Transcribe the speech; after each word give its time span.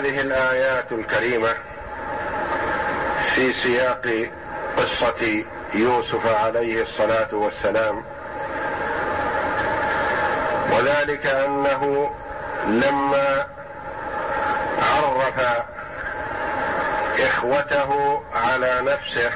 هذه 0.00 0.20
الآيات 0.20 0.92
الكريمة 0.92 1.54
في 3.34 3.52
سياق 3.52 4.30
قصة 4.76 5.44
يوسف 5.74 6.26
عليه 6.44 6.82
الصلاة 6.82 7.28
والسلام. 7.32 8.04
وذلك 10.72 11.26
أنه 11.26 12.10
لما 12.66 13.46
عرف 14.78 15.40
إخوته 17.18 18.22
على 18.34 18.80
نفسه 18.82 19.30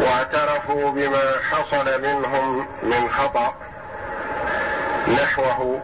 واعترفوا 0.00 0.90
بما 0.90 1.32
حصل 1.50 2.02
منهم 2.02 2.66
من 2.82 3.10
خطأ 3.10 3.54
نحوه 5.08 5.82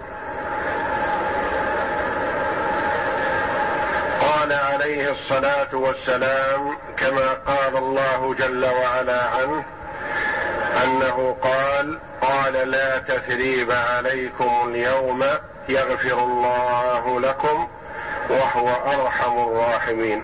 قال 4.21 4.53
عليه 4.91 5.13
الصلاة 5.13 5.75
والسلام 5.75 6.79
كما 6.97 7.33
قال 7.47 7.77
الله 7.77 8.35
جل 8.39 8.65
وعلا 8.65 9.23
عنه 9.25 9.65
أنه 10.85 11.37
قال 11.43 11.99
قال 12.23 12.71
لا 12.71 12.99
تثريب 12.99 13.73
عليكم 13.73 14.51
اليوم 14.67 15.25
يغفر 15.69 16.19
الله 16.19 17.21
لكم 17.21 17.69
وهو 18.31 18.69
أرحم 18.69 19.39
الراحمين. 19.39 20.23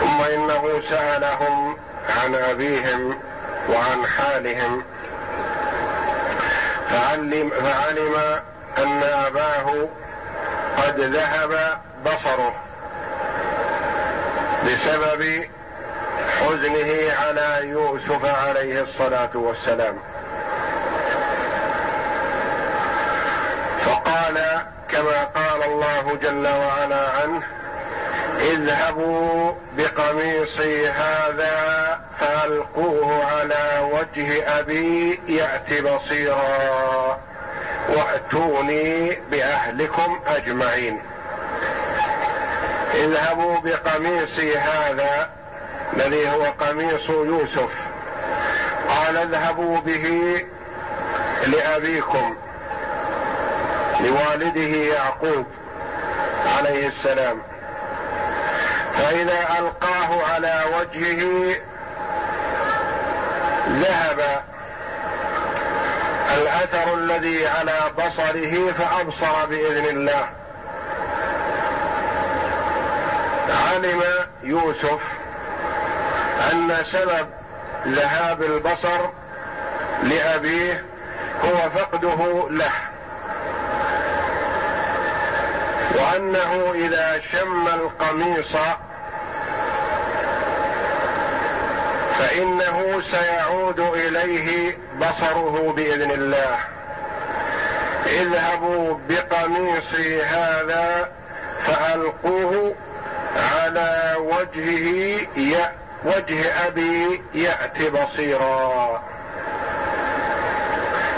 ثم 0.00 0.22
إنه 0.34 0.82
سألهم 0.90 1.76
عن 2.08 2.34
أبيهم 2.34 3.18
وعن 3.68 4.06
حالهم 4.06 4.84
فعلم, 6.90 7.50
فعلم 7.50 8.14
أن 8.78 9.02
أباه 9.02 9.88
قد 10.76 11.00
ذهب 11.00 11.80
بصره. 12.06 12.69
بسبب 14.70 15.44
حزنه 16.40 17.12
على 17.22 17.68
يوسف 17.68 18.24
عليه 18.24 18.82
الصلاة 18.82 19.30
والسلام. 19.34 19.98
فقال 23.80 24.62
كما 24.88 25.24
قال 25.24 25.62
الله 25.62 26.18
جل 26.22 26.46
وعلا 26.46 27.10
عنه 27.10 27.42
اذهبوا 28.40 29.52
بقميصي 29.76 30.88
هذا 30.88 32.00
فألقوه 32.20 33.24
على 33.24 33.90
وجه 33.92 34.58
أبي 34.60 35.20
يات 35.28 35.82
بصيرا 35.82 37.18
وأتوني 37.88 39.18
بأهلكم 39.30 40.20
أجمعين. 40.26 41.00
اذهبوا 42.94 43.60
بقميصي 43.60 44.58
هذا 44.58 45.30
الذي 45.96 46.30
هو 46.30 46.44
قميص 46.44 47.08
يوسف. 47.08 47.70
قال 48.88 49.16
اذهبوا 49.16 49.80
به 49.80 50.36
لأبيكم 51.46 52.36
لوالده 54.00 54.76
يعقوب 54.94 55.46
عليه 56.58 56.88
السلام. 56.88 57.42
فإذا 58.96 59.58
ألقاه 59.58 60.32
على 60.34 60.64
وجهه 60.78 61.56
ذهب 63.68 64.42
الأثر 66.38 66.94
الذي 66.94 67.46
على 67.46 67.78
بصره 67.98 68.72
فأبصر 68.72 69.46
بإذن 69.46 69.84
الله. 69.84 70.39
علم 73.50 74.02
يوسف 74.42 75.00
أن 76.52 76.76
سبب 76.84 77.28
ذهاب 77.86 78.42
البصر 78.42 79.10
لأبيه 80.02 80.84
هو 81.44 81.70
فقده 81.70 82.48
له 82.50 82.72
وأنه 85.94 86.72
إذا 86.74 87.20
شم 87.32 87.68
القميص 87.68 88.56
فإنه 92.18 93.00
سيعود 93.00 93.80
إليه 93.80 94.78
بصره 95.00 95.72
بإذن 95.76 96.10
الله. 96.10 96.58
اذهبوا 98.06 98.98
بقميصي 99.08 100.22
هذا 100.22 101.12
فألقوه 101.60 102.74
على 103.70 104.14
وجهه 104.18 105.26
وجه 106.04 106.66
أبي 106.66 107.22
يأت 107.34 107.82
بصيرا. 107.82 109.02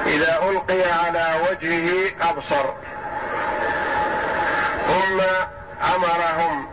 إذا 0.07 0.41
ألقي 0.51 0.93
على 0.93 1.27
وجهه 1.51 2.11
أبصر. 2.31 2.65
ثم 4.87 5.21
أمرهم 5.95 6.67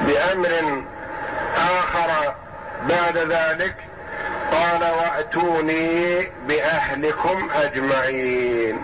بأمر 0.00 0.84
آخر 1.56 2.34
بعد 2.88 3.16
ذلك. 3.16 3.74
قال 4.52 4.82
وأتوني 4.82 6.20
بأهلكم 6.48 7.50
أجمعين. 7.54 8.82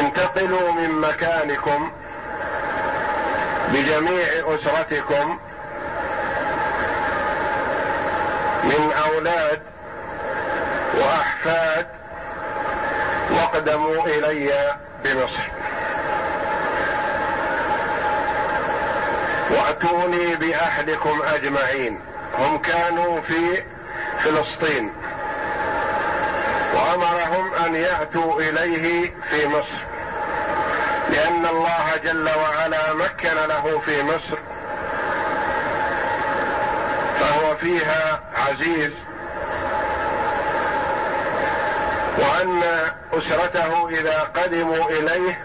انتقلوا 0.00 0.72
من 0.72 1.00
مكانكم. 1.00 1.92
بجميع 3.72 4.54
أسرتكم 4.54 5.38
من 8.64 8.92
أولاد 9.04 9.62
وأحفاد 10.94 11.86
واقدموا 13.30 14.06
إلي 14.06 14.76
بمصر. 15.04 15.42
وأتوني 19.50 20.36
بأهلكم 20.36 21.22
أجمعين. 21.34 22.00
هم 22.38 22.58
كانوا 22.58 23.20
في 23.20 23.62
فلسطين. 24.18 24.92
وأمرهم 26.74 27.54
أن 27.54 27.74
يأتوا 27.74 28.40
إليه 28.40 29.14
في 29.30 29.48
مصر. 29.48 29.87
لأن 31.10 31.46
الله 31.46 31.96
جل 32.04 32.28
وعلا 32.28 32.94
مكن 32.94 33.34
له 33.48 33.82
في 33.84 34.02
مصر. 34.02 34.38
فهو 37.20 37.56
فيها 37.56 38.20
عزيز. 38.36 38.92
وأن 42.18 42.62
أسرته 43.12 43.88
إذا 43.88 44.20
قدموا 44.20 44.90
إليه 44.90 45.44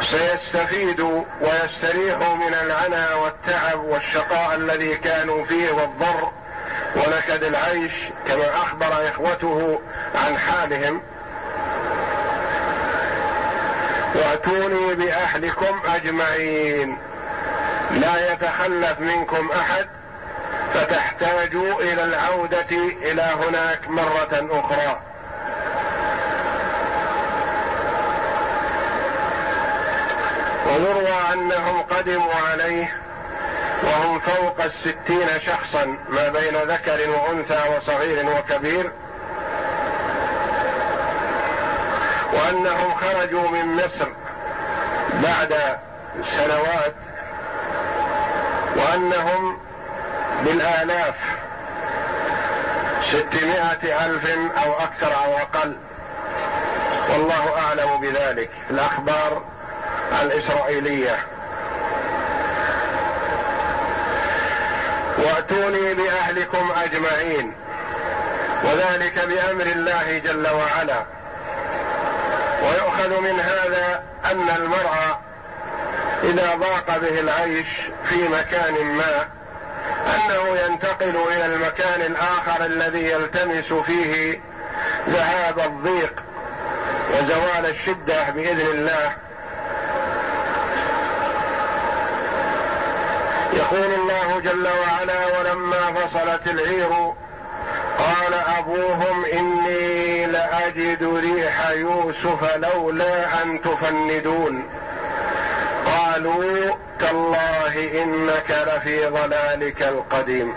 سيستفيدوا 0.00 1.24
ويستريحوا 1.40 2.34
من 2.34 2.54
العنى 2.54 3.14
والتعب 3.14 3.84
والشقاء 3.84 4.56
الذي 4.56 4.96
كانوا 4.96 5.44
فيه 5.44 5.72
والضر 5.72 6.30
ونكد 6.96 7.44
العيش 7.44 7.92
كما 8.28 8.56
أخبر 8.56 9.08
إخوته 9.08 9.80
عن 10.14 10.38
حالهم. 10.38 11.02
واتوني 14.20 14.94
بأهلكم 14.94 15.80
أجمعين. 15.94 16.98
لا 17.90 18.32
يتخلف 18.32 19.00
منكم 19.00 19.50
أحد 19.50 19.86
فتحتاجوا 20.74 21.80
إلى 21.80 22.04
العودة 22.04 22.66
إلى 23.02 23.22
هناك 23.22 23.88
مرة 23.88 24.48
أخرى. 24.50 25.00
ويروى 30.66 31.18
أنهم 31.32 31.82
قدموا 31.82 32.34
عليه 32.50 32.96
وهم 33.82 34.20
فوق 34.20 34.64
الستين 34.64 35.40
شخصا 35.46 35.96
ما 36.08 36.28
بين 36.28 36.56
ذكر 36.56 37.10
وأنثى 37.10 37.60
وصغير 37.76 38.26
وكبير. 38.26 38.92
وأنهم 42.32 42.94
خرجوا 42.94 43.48
من 43.48 43.76
مصر 43.76 44.08
بعد 45.22 45.78
سنوات 46.24 46.94
وأنهم 48.76 49.58
بالآلاف 50.44 51.14
ستمائة 53.02 54.06
ألف 54.06 54.30
أو 54.64 54.72
أكثر 54.72 55.12
أو 55.24 55.36
أقل. 55.36 55.76
والله 57.12 57.58
أعلم 57.58 58.00
بذلك. 58.00 58.50
في 58.68 58.70
الأخبار 58.70 59.42
الإسرائيلية. 60.22 61.26
وأتوني 65.18 65.94
بأهلكم 65.94 66.72
أجمعين 66.84 67.54
وذلك 68.64 69.18
بأمر 69.18 69.66
الله 69.66 70.18
جل 70.18 70.48
وعلا. 70.50 71.19
ويؤخذ 72.62 73.20
من 73.20 73.40
هذا 73.40 74.02
أن 74.24 74.48
المرء 74.56 75.18
إذا 76.24 76.54
ضاق 76.54 76.98
به 76.98 77.20
العيش 77.20 77.66
في 78.04 78.28
مكان 78.28 78.74
ما 78.84 79.28
أنه 80.06 80.58
ينتقل 80.58 81.16
إلى 81.32 81.46
المكان 81.46 82.00
الآخر 82.00 82.66
الذي 82.66 83.04
يلتمس 83.10 83.72
فيه 83.72 84.40
ذهاب 85.08 85.58
الضيق 85.58 86.22
وزوال 87.10 87.66
الشدة 87.66 88.30
بإذن 88.30 88.66
الله. 88.66 89.12
يقول 93.52 93.94
الله 93.94 94.40
جل 94.40 94.66
وعلا 94.66 95.38
ولما 95.38 95.92
فصلت 95.92 96.46
العير 96.46 97.12
قال 97.98 98.34
أبوهم 98.58 99.24
إني 99.24 100.09
لاجد 100.40 101.04
ريح 101.04 101.70
يوسف 101.70 102.56
لولا 102.56 103.42
أن 103.42 103.62
تفندون. 103.62 104.62
قالوا 105.86 106.76
تالله 107.00 108.02
إنك 108.02 108.50
لفي 108.50 109.06
ضلالك 109.06 109.82
القديم. 109.82 110.54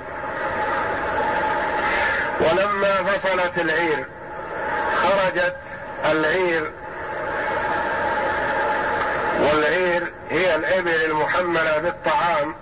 ولما 2.39 3.03
فصلت 3.03 3.57
العير 3.57 4.05
خرجت 4.95 5.55
العير. 6.11 6.71
والعير 9.39 10.13
هي 10.29 10.55
الإبل 10.55 11.05
المحملة 11.05 11.77
بالطعام. 11.77 12.55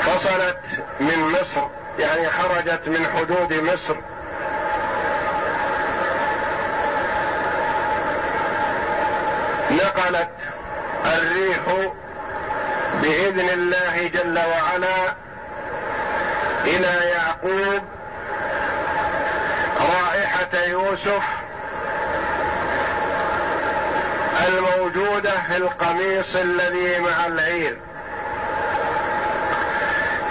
فصلت 0.00 0.60
من 1.00 1.32
مصر 1.32 1.66
يعني 1.98 2.28
خرجت 2.28 2.88
من 2.88 3.06
حدود 3.16 3.54
مصر. 3.54 3.96
نقلت 9.74 10.30
الريح 11.04 11.90
بإذن 13.02 13.48
الله 13.50 14.08
جل 14.08 14.38
وعلا 14.38 15.14
إلى 16.64 17.10
يعقوب 17.10 17.82
رائحة 19.80 20.64
يوسف 20.66 21.22
الموجودة 24.48 25.30
في 25.48 25.56
القميص 25.56 26.36
الذي 26.36 26.98
مع 27.00 27.26
العير. 27.26 27.76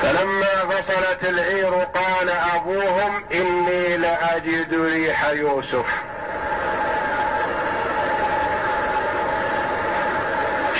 فلما 0.02 0.46
فصلت 0.70 1.24
العير 1.24 1.74
قال 1.74 2.30
أبوهم 2.56 3.24
إني 3.34 3.98
لأجد 3.98 4.74
ريح 4.74 5.30
يوسف 5.30 5.86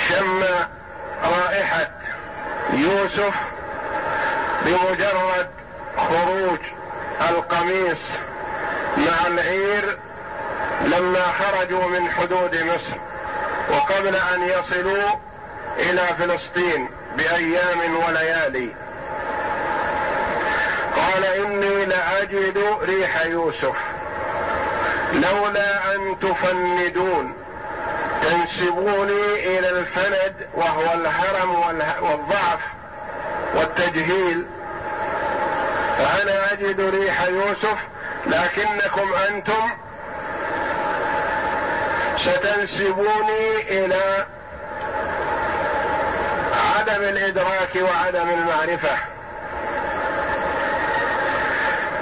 شم 0.08 0.44
رائحه 1.22 1.90
يوسف 2.74 3.34
بمجرد 4.66 5.48
خروج 5.96 6.58
القميص 7.30 8.10
مع 8.96 9.26
العير 9.26 9.98
لما 10.84 11.22
خرجوا 11.22 11.86
من 11.86 12.10
حدود 12.10 12.54
مصر 12.54 12.96
وقبل 13.70 14.16
أن 14.16 14.42
يصلوا 14.42 15.10
إلى 15.78 16.00
فلسطين 16.18 16.88
بأيام 17.16 17.96
وليالي. 18.08 18.68
قال 20.96 21.24
إني 21.24 21.84
لأجد 21.84 22.64
ريح 22.82 23.26
يوسف 23.26 23.76
لولا 25.12 25.94
أن 25.94 26.16
تفندون. 26.20 27.43
تنسبوني 28.24 29.58
إلى 29.58 29.70
الفند 29.70 30.34
وهو 30.54 30.94
الهرم 30.94 31.54
والضعف 32.00 32.60
والتجهيل. 33.54 34.46
فأنا 35.98 36.52
أجد 36.52 36.80
ريح 36.80 37.22
يوسف 37.22 37.76
لكنكم 38.26 39.14
أنتم 39.28 39.70
ستنسبوني 42.16 43.60
إلى 43.68 44.26
عدم 46.76 47.02
الإدراك 47.02 47.76
وعدم 47.76 48.28
المعرفة. 48.28 48.96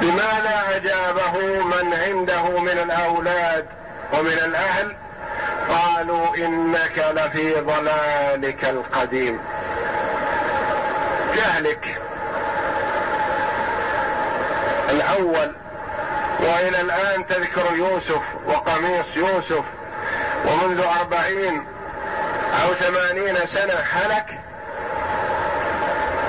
بماذا 0.01 0.65
أجابه 0.77 1.63
من 1.65 1.95
عنده 1.95 2.59
من 2.59 2.79
الأولاد 2.79 3.67
ومن 4.13 4.39
الأهل 4.45 4.97
قالوا 5.69 6.37
إنك 6.37 6.99
لفي 6.99 7.61
ضلالك 7.61 8.65
القديم. 8.65 9.41
جهلك 11.35 12.01
الأول 14.91 15.53
وإلى 16.41 16.81
الآن 16.81 17.27
تذكر 17.27 17.75
يوسف 17.75 18.23
وقميص 18.47 19.17
يوسف 19.17 19.65
ومنذ 20.45 20.85
أربعين 21.01 21.67
أو 22.65 22.75
ثمانين 22.75 23.37
سنة 23.47 23.75
هلك 23.93 24.27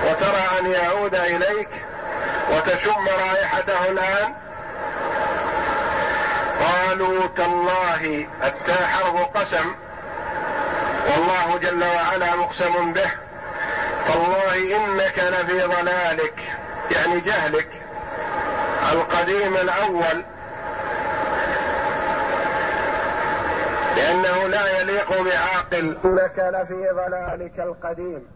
وترى 0.06 0.60
أن 0.60 0.72
يعود 0.72 1.16
إليك 1.16 1.70
وتشم 2.52 3.08
رائحته 3.08 3.90
الآن. 3.90 4.34
قالوا 6.94 7.28
تالله 7.28 8.28
التاء 8.44 8.84
حرف 8.84 9.38
قسم. 9.38 9.76
والله 11.10 11.58
جل 11.58 11.84
وعلا 11.84 12.36
مقسم 12.36 12.94
به. 12.94 13.12
تالله 14.08 14.78
إنك 14.78 15.20
لفي 15.20 15.64
ضلالك 15.64 16.40
يعني 16.96 17.20
جهلك. 17.20 17.82
القديم 18.92 19.54
الأول. 19.54 20.24
لأنه 23.96 24.48
لا 24.48 24.82
يليق 24.82 25.10
بعاقل. 25.10 25.98
إنك 26.06 26.40
لفي 26.40 26.90
ضلالك 26.92 27.60
القديم. 27.60 28.28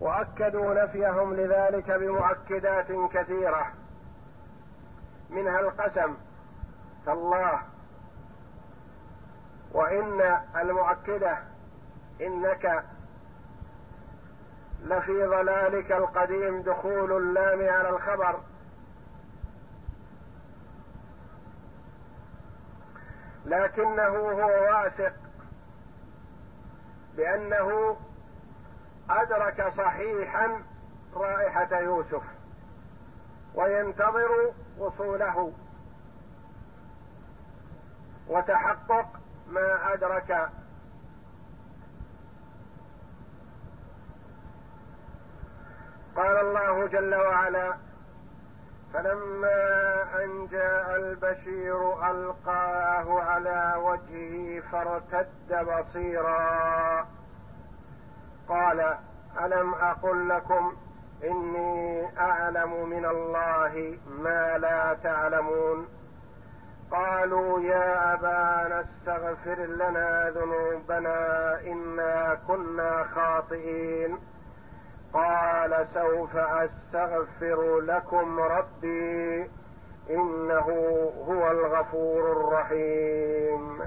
وأكدوا 0.00 0.84
نفيهم 0.84 1.34
لذلك 1.34 1.90
بمؤكدات 1.90 2.86
كثيرة. 3.14 3.66
منها 5.30 5.60
القسم. 5.60 6.14
تالله 7.06 7.77
وإن 9.72 10.40
المؤكدة 10.56 11.38
إنك 12.20 12.84
لفي 14.82 15.24
ضلالك 15.26 15.92
القديم 15.92 16.62
دخول 16.62 17.12
اللام 17.12 17.68
على 17.68 17.88
الخبر. 17.88 18.40
لكنه 23.46 24.08
هو 24.08 24.48
واثق 24.48 25.12
بأنه 27.16 27.96
أدرك 29.10 29.72
صحيحا 29.76 30.62
رائحة 31.14 31.78
يوسف 31.78 32.22
وينتظر 33.54 34.52
وصوله. 34.78 35.52
وتحقق 38.28 39.17
ما 39.48 39.92
أدرك 39.92 40.50
قال 46.16 46.36
الله 46.36 46.86
جل 46.86 47.14
وعلا 47.14 47.74
فلما 48.94 50.02
أن 50.24 50.46
جاء 50.46 50.96
البشير 50.96 52.10
ألقاه 52.10 53.20
على 53.22 53.74
وجهه 53.76 54.60
فارتد 54.72 55.68
بصيرا. 55.68 57.06
قال 58.48 58.94
ألم 59.44 59.74
أقل 59.74 60.28
لكم 60.28 60.76
إني 61.24 62.08
أعلم 62.18 62.88
من 62.88 63.04
الله 63.04 63.98
ما 64.22 64.58
لا 64.58 64.94
تعلمون؟ 64.94 65.97
قالوا 66.90 67.60
يا 67.60 68.14
أبانا 68.14 68.80
استغفر 68.80 69.66
لنا 69.66 70.30
ذنوبنا 70.30 71.60
إنا 71.60 72.38
كنا 72.48 73.04
خاطئين. 73.14 74.18
قال 75.12 75.86
سوف 75.94 76.36
أستغفر 76.36 77.80
لكم 77.80 78.40
ربي 78.40 79.50
إنه 80.10 80.68
هو 81.28 81.50
الغفور 81.50 82.32
الرحيم. 82.32 83.80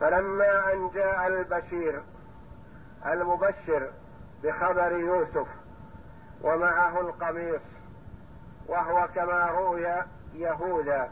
فلما 0.00 0.72
أن 0.72 0.90
جاء 0.94 1.26
البشير 1.26 2.02
المبشر 3.06 3.90
بخبر 4.44 4.92
يوسف 4.92 5.46
ومعه 6.42 7.00
القميص 7.00 7.62
وهو 8.68 9.08
كما 9.14 9.46
روي 9.46 9.86
يهوذا 10.34 11.10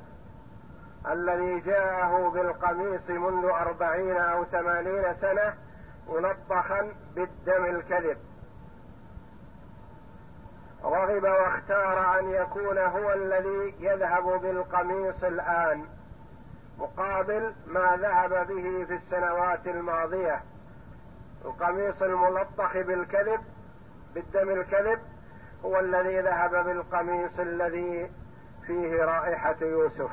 الذي 1.10 1.60
جاءه 1.60 2.30
بالقميص 2.30 3.10
منذ 3.10 3.44
أربعين 3.44 4.16
أو 4.16 4.44
ثمانين 4.44 5.14
سنة 5.20 5.54
ملطخا 6.08 6.92
بالدم 7.14 7.64
الكذب. 7.64 8.18
رغب 10.84 11.24
واختار 11.24 12.18
أن 12.18 12.30
يكون 12.30 12.78
هو 12.78 13.12
الذي 13.12 13.74
يذهب 13.80 14.40
بالقميص 14.40 15.24
الآن 15.24 15.84
مقابل 16.78 17.54
ما 17.66 17.96
ذهب 17.96 18.46
به 18.46 18.84
في 18.84 18.94
السنوات 18.94 19.66
الماضية. 19.66 20.42
القميص 21.44 22.02
الملطخ 22.02 22.72
بالكذب 22.72 23.40
بالدم 24.14 24.50
الكذب 24.50 25.00
هو 25.64 25.80
الذي 25.80 26.20
ذهب 26.20 26.64
بالقميص 26.64 27.40
الذي 27.40 28.10
فيه 28.70 29.04
رائحة 29.04 29.56
يوسف. 29.60 30.10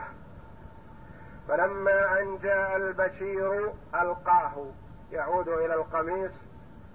فلما 1.47 2.21
أن 2.21 2.37
جاء 2.37 2.75
البشير 2.75 3.71
ألقاه 4.01 4.65
يعود 5.11 5.47
إلى 5.47 5.73
القميص 5.73 6.31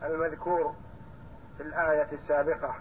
المذكور 0.02 0.75
في 1.57 1.62
الآية 1.62 2.09
السابقة. 2.12 2.75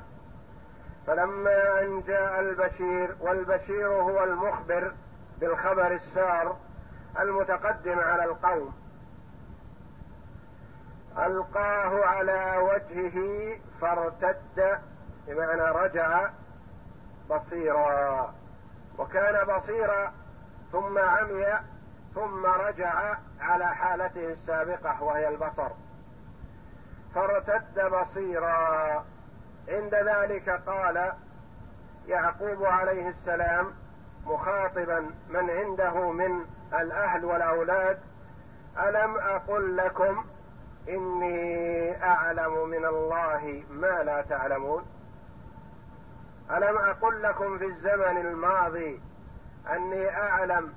فلما 1.07 1.81
أن 1.81 2.01
جاء 2.01 2.39
البشير 2.39 3.15
والبشير 3.19 3.87
هو 3.87 4.23
المخبر 4.23 4.93
بالخبر 5.39 5.91
السار 5.91 6.57
المتقدم 7.19 7.99
على 7.99 8.23
القوم. 8.23 8.73
ألقاه 11.17 12.05
على 12.05 12.57
وجهه 12.57 13.57
فارتد 13.81 14.79
بمعنى 15.27 15.61
رجع 15.61 16.29
بصيرا. 17.29 18.40
وكان 19.01 19.57
بصيرا 19.57 20.13
ثم 20.71 20.97
عمي 20.97 21.45
ثم 22.15 22.45
رجع 22.45 23.15
على 23.41 23.65
حالته 23.65 24.31
السابقة 24.33 25.03
وهي 25.03 25.27
البصر. 25.27 25.69
فارتد 27.15 27.79
بصيرا. 27.79 29.05
عند 29.67 29.95
ذلك 29.95 30.49
قال 30.49 31.13
يعقوب 32.07 32.65
عليه 32.65 33.09
السلام 33.09 33.73
مخاطبا 34.25 34.99
من 35.29 35.49
عنده 35.49 36.11
من 36.11 36.45
الأهل 36.73 37.25
والأولاد 37.25 37.99
ألم 38.77 39.17
أقل 39.17 39.77
لكم 39.77 40.25
إني 40.89 42.03
أعلم 42.03 42.69
من 42.69 42.85
الله 42.85 43.63
ما 43.69 44.03
لا 44.03 44.21
تعلمون؟ 44.21 45.00
ألم 46.51 46.77
أقل 46.77 47.23
لكم 47.23 47.57
في 47.57 47.65
الزمن 47.65 48.17
الماضي 48.17 49.01
أني 49.71 50.09
أعلم 50.09 50.73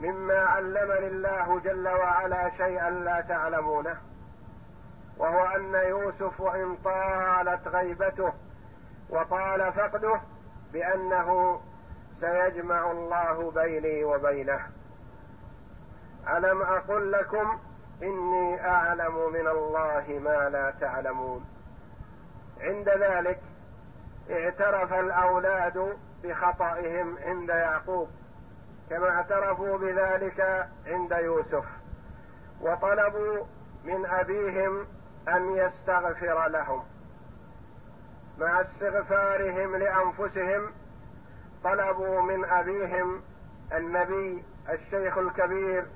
مما 0.00 0.38
علمني 0.38 1.06
الله 1.06 1.60
جل 1.64 1.88
وعلا 1.88 2.50
شيئا 2.56 2.90
لا 2.90 3.20
تعلمونه 3.20 3.96
وهو 5.18 5.44
أن 5.44 5.74
يوسف 5.74 6.40
وان 6.40 6.76
طالت 6.84 7.68
غيبته 7.68 8.32
وطال 9.10 9.72
فقده 9.72 10.20
بأنه 10.72 11.60
سيجمع 12.20 12.90
الله 12.90 13.50
بيني 13.50 14.04
وبينه. 14.04 14.60
ألم 16.36 16.62
أقل 16.62 17.12
لكم 17.12 17.58
إني 18.02 18.66
أعلم 18.66 19.32
من 19.32 19.46
الله 19.46 20.20
ما 20.24 20.48
لا 20.48 20.70
تعلمون. 20.80 21.44
عند 22.60 22.88
ذلك 22.88 23.40
اعترف 24.30 24.92
الأولاد 24.92 25.96
بخطئهم 26.24 27.18
عند 27.18 27.48
يعقوب 27.48 28.08
كما 28.90 29.08
اعترفوا 29.08 29.78
بذلك 29.78 30.68
عند 30.86 31.12
يوسف 31.12 31.64
وطلبوا 32.60 33.44
من 33.84 34.06
أبيهم 34.06 34.86
أن 35.28 35.56
يستغفر 35.56 36.48
لهم. 36.48 36.84
مع 38.38 38.60
استغفارهم 38.60 39.76
لأنفسهم 39.76 40.72
طلبوا 41.64 42.22
من 42.22 42.44
أبيهم 42.44 43.22
النبي 43.72 44.44
الشيخ 44.70 45.18
الكبير 45.18 45.86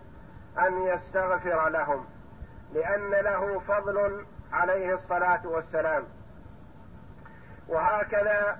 أن 0.59 0.83
يستغفر 0.83 1.69
لهم 1.69 2.07
لأن 2.75 3.11
له 3.11 3.59
فضل 3.59 4.27
عليه 4.53 4.95
الصلاة 4.95 5.47
والسلام. 5.47 6.05
وهكذا 7.69 8.59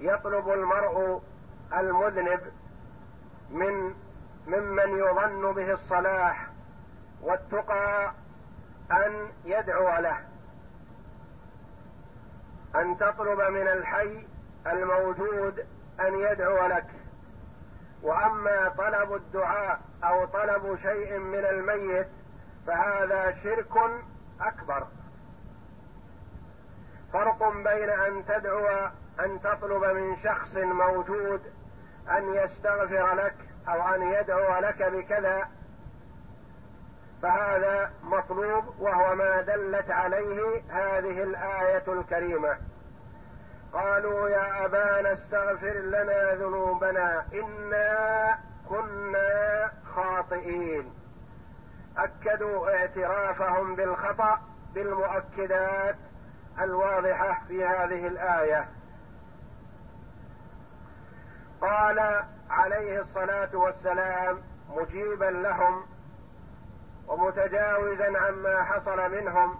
يطلب 0.00 0.48
المرء 0.48 1.22
المذنب 1.72 2.40
من 3.50 3.94
ممن 4.46 4.98
يظن 4.98 5.52
به 5.52 5.72
الصلاح 5.72 6.46
والتقى 7.22 8.12
أن 8.92 9.28
يدعو 9.44 10.02
له. 10.02 10.18
أن 12.74 12.98
تطلب 12.98 13.40
من 13.40 13.68
الحي 13.68 14.26
الموجود 14.66 15.66
أن 16.00 16.20
يدعو 16.20 16.66
لك. 16.66 16.86
وأما 18.02 18.68
طلب 18.68 19.14
الدعاء 19.14 19.80
أو 20.04 20.24
طلب 20.24 20.78
شيء 20.82 21.18
من 21.18 21.44
الميت 21.44 22.08
فهذا 22.66 23.36
شرك 23.42 23.76
أكبر. 24.40 24.86
فرق 27.12 27.52
بين 27.52 27.90
أن 27.90 28.24
تدعو 28.26 28.66
أن 29.20 29.40
تطلب 29.42 29.84
من 29.84 30.16
شخص 30.24 30.56
موجود 30.56 31.40
أن 32.10 32.34
يستغفر 32.34 33.14
لك 33.14 33.34
أو 33.68 33.94
أن 33.94 34.02
يدعو 34.02 34.60
لك 34.60 34.82
بكذا 34.82 35.48
فهذا 37.22 37.90
مطلوب 38.02 38.64
وهو 38.78 39.14
ما 39.14 39.42
دلت 39.42 39.90
عليه 39.90 40.62
هذه 40.70 41.22
الآية 41.22 41.84
الكريمة. 41.88 42.56
قالوا 43.72 44.28
يا 44.28 44.64
أبانا 44.64 45.12
استغفر 45.12 45.72
لنا 45.72 46.34
ذنوبنا 46.34 47.24
إنا 47.34 48.38
كنا 48.68 49.70
خاطئين. 49.94 50.92
أكدوا 51.96 52.70
اعترافهم 52.76 53.74
بالخطأ 53.74 54.40
بالمؤكدات 54.74 55.96
الواضحة 56.60 57.42
في 57.48 57.64
هذه 57.64 58.06
الآية. 58.06 58.68
قال 61.60 62.24
عليه 62.50 63.00
الصلاة 63.00 63.56
والسلام 63.56 64.38
مجيبا 64.68 65.24
لهم 65.24 65.82
ومتجاوزا 67.08 68.18
عما 68.18 68.62
حصل 68.64 69.10
منهم 69.10 69.54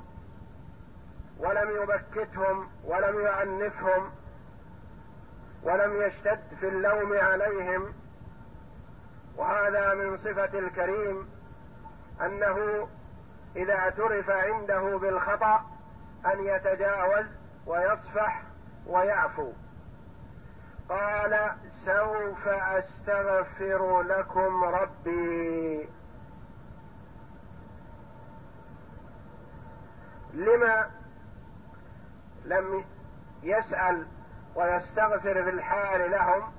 ولم 1.38 1.82
يبكتهم 1.82 2.68
ولم 2.84 3.20
يعنفهم 3.20 4.10
ولم 5.62 6.02
يشتد 6.02 6.40
في 6.60 6.68
اللوم 6.68 7.16
عليهم. 7.16 7.94
وهذا 9.36 9.94
من 9.94 10.16
صفة 10.16 10.58
الكريم 10.58 11.28
أنه 12.20 12.88
إذا 13.56 13.74
اعترف 13.74 14.30
عنده 14.30 14.96
بالخطأ 14.98 15.64
أن 16.26 16.44
يتجاوز 16.44 17.26
ويصفح 17.66 18.42
ويعفو. 18.86 19.52
قال 20.88 21.50
سوف 21.84 22.48
أستغفر 22.48 24.02
لكم 24.02 24.64
ربي. 24.64 25.88
لما 30.34 30.90
لم 32.44 32.84
يسأل 33.42 34.06
ويستغفر 34.54 35.44
في 35.44 35.50
الحال 35.50 36.10
لهم 36.10 36.52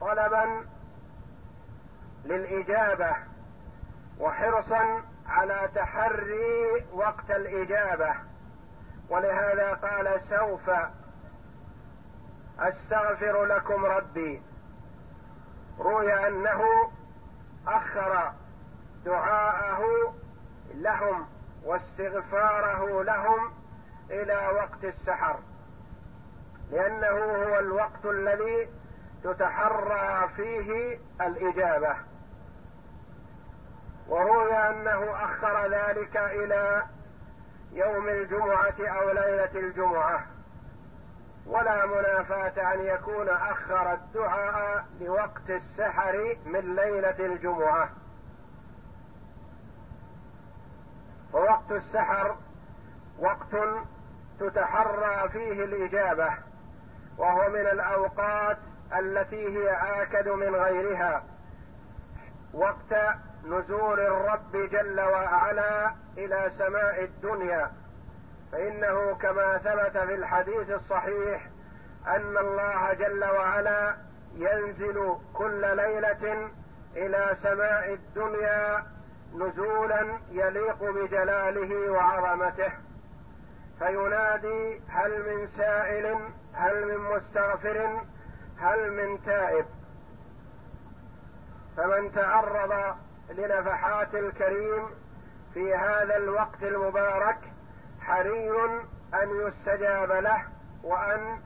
طلبا 0.00 0.66
للإجابة 2.24 3.16
وحرصا 4.20 5.02
على 5.26 5.70
تحري 5.74 6.86
وقت 6.92 7.30
الإجابة. 7.30 8.33
ولهذا 9.08 9.72
قال 9.72 10.20
سوف 10.22 10.70
أستغفر 12.58 13.44
لكم 13.44 13.84
ربي. 13.84 14.42
روي 15.78 16.28
أنه 16.28 16.62
أخر 17.66 18.32
دعاءه 19.04 20.14
لهم 20.74 21.26
واستغفاره 21.64 23.02
لهم 23.02 23.52
إلى 24.10 24.48
وقت 24.54 24.84
السحر 24.84 25.38
لأنه 26.70 27.44
هو 27.44 27.58
الوقت 27.58 28.04
الذي 28.04 28.68
تتحرى 29.24 30.28
فيه 30.36 30.98
الإجابة. 31.20 31.96
وروي 34.08 34.52
أنه 34.52 35.24
أخر 35.24 35.66
ذلك 35.70 36.16
إلى 36.16 36.82
يوم 37.74 38.08
الجمعة 38.08 38.74
أو 38.80 39.10
ليلة 39.10 39.50
الجمعة. 39.54 40.26
ولا 41.46 41.86
منافاة 41.86 42.74
أن 42.74 42.80
يكون 42.80 43.28
أخر 43.28 43.92
الدعاء 43.92 44.84
لوقت 45.00 45.50
السحر 45.50 46.36
من 46.46 46.74
ليلة 46.74 47.26
الجمعة. 47.26 47.88
ووقت 51.32 51.72
السحر 51.72 52.36
وقت 53.18 53.56
تتحرى 54.40 55.28
فيه 55.28 55.64
الإجابة 55.64 56.30
وهو 57.18 57.48
من 57.48 57.66
الأوقات 57.66 58.58
التي 58.98 59.58
هي 59.58 59.70
آكد 60.02 60.28
من 60.28 60.54
غيرها. 60.54 61.24
وقت 62.52 62.94
نزول 63.44 64.00
الرب 64.00 64.56
جل 64.56 65.00
وعلا 65.00 65.94
إلى 66.18 66.50
سماء 66.58 67.04
الدنيا. 67.04 67.70
فإنه 68.52 69.14
كما 69.14 69.58
ثبت 69.58 69.98
في 69.98 70.14
الحديث 70.14 70.70
الصحيح 70.70 71.48
أن 72.06 72.38
الله 72.38 72.92
جل 72.92 73.24
وعلا 73.24 73.96
ينزل 74.34 75.16
كل 75.34 75.76
ليلة 75.76 76.50
إلى 76.96 77.36
سماء 77.42 77.92
الدنيا 77.92 78.86
نزولا 79.34 80.18
يليق 80.30 80.90
بجلاله 80.90 81.90
وعظمته. 81.90 82.72
فينادي 83.78 84.80
هل 84.88 85.36
من 85.36 85.46
سائل 85.46 86.18
هل 86.52 86.86
من 86.86 86.98
مستغفر 86.98 88.00
هل 88.58 88.92
من 88.92 89.24
تائب. 89.24 89.66
فمن 91.76 92.12
تعرض 92.12 92.96
لنفحات 93.30 94.14
الكريم 94.14 94.86
في 95.54 95.74
هذا 95.74 96.16
الوقت 96.16 96.62
المبارك 96.62 97.38
حري 98.00 98.50
أن 99.14 99.46
يستجاب 99.46 100.12
له 100.12 100.42
وأن 100.82 101.40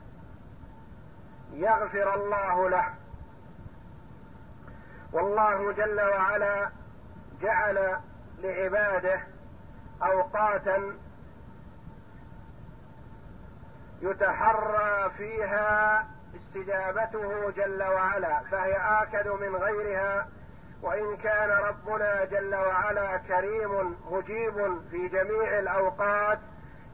يغفر 1.53 2.15
الله 2.15 2.69
له. 2.69 2.93
والله 5.13 5.71
جل 5.71 6.01
وعلا 6.01 6.69
جعل 7.41 7.97
لعباده 8.39 9.21
أوقاتا 10.03 10.97
يتحرى 14.01 15.09
فيها 15.17 16.07
استجابته 16.35 17.51
جل 17.51 17.83
وعلا 17.83 18.39
فهي 18.51 18.73
آكد 18.73 19.27
من 19.27 19.55
غيرها 19.55 20.27
وإن 20.81 21.17
كان 21.17 21.49
ربنا 21.49 22.25
جل 22.25 22.55
وعلا 22.55 23.17
كريم 23.17 23.95
مجيب 24.11 24.81
في 24.91 25.07
جميع 25.07 25.59
الأوقات 25.59 26.39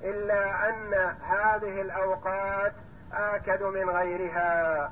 إلا 0.04 0.70
أن 0.70 0.94
هذه 1.22 1.82
الأوقات 1.82 2.74
آكد 3.14 3.64
من 3.64 3.90
غيرها. 3.90 4.92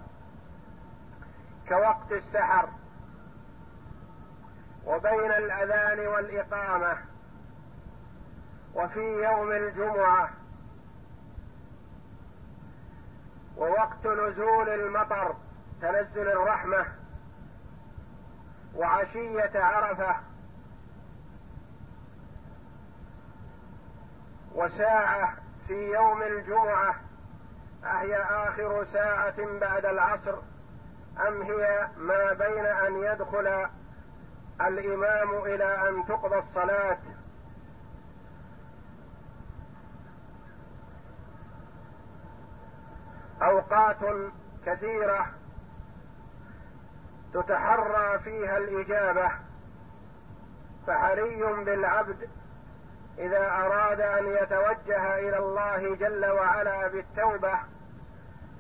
كوقت 1.70 2.12
السحر 2.12 2.70
وبين 4.86 5.32
الأذان 5.32 6.08
والإقامة 6.08 6.98
وفي 8.76 9.00
يوم 9.24 9.52
الجمعة 9.52 10.30
ووقت 13.58 14.08
نزول 14.08 14.70
المطر 14.70 15.36
تنزل 15.82 16.28
الرحمة 16.28 16.86
وعشية 18.76 19.52
عرفة 19.56 20.16
وساعة 24.56 25.36
في 25.68 25.74
يوم 25.74 26.22
الجمعة 26.24 26.96
أهي 27.84 28.16
آخر 28.18 28.86
ساعة 28.86 29.60
بعد 29.60 29.86
العصر 29.86 30.36
أم 31.28 31.42
هي 31.42 31.88
ما 31.98 32.34
بين 32.34 32.66
أن 32.66 32.96
يدخل 33.04 33.68
الإمام 34.62 35.36
إلى 35.46 35.90
أن 35.90 36.06
تقضى 36.06 36.38
الصلاة؟ 36.38 36.98
أوقات 43.42 43.98
كثيرة 44.66 45.43
تتحرى 47.34 48.20
فيها 48.20 48.58
الإجابة 48.58 49.32
فحري 50.88 51.64
بالعبد 51.64 52.30
إذا 53.18 53.52
أراد 53.52 54.02
أن 54.02 54.26
يتوجه 54.28 55.20
إلى 55.20 55.38
الله 55.38 55.96
جل 55.96 56.26
وعلا 56.26 56.88
بالتوبة 56.88 57.60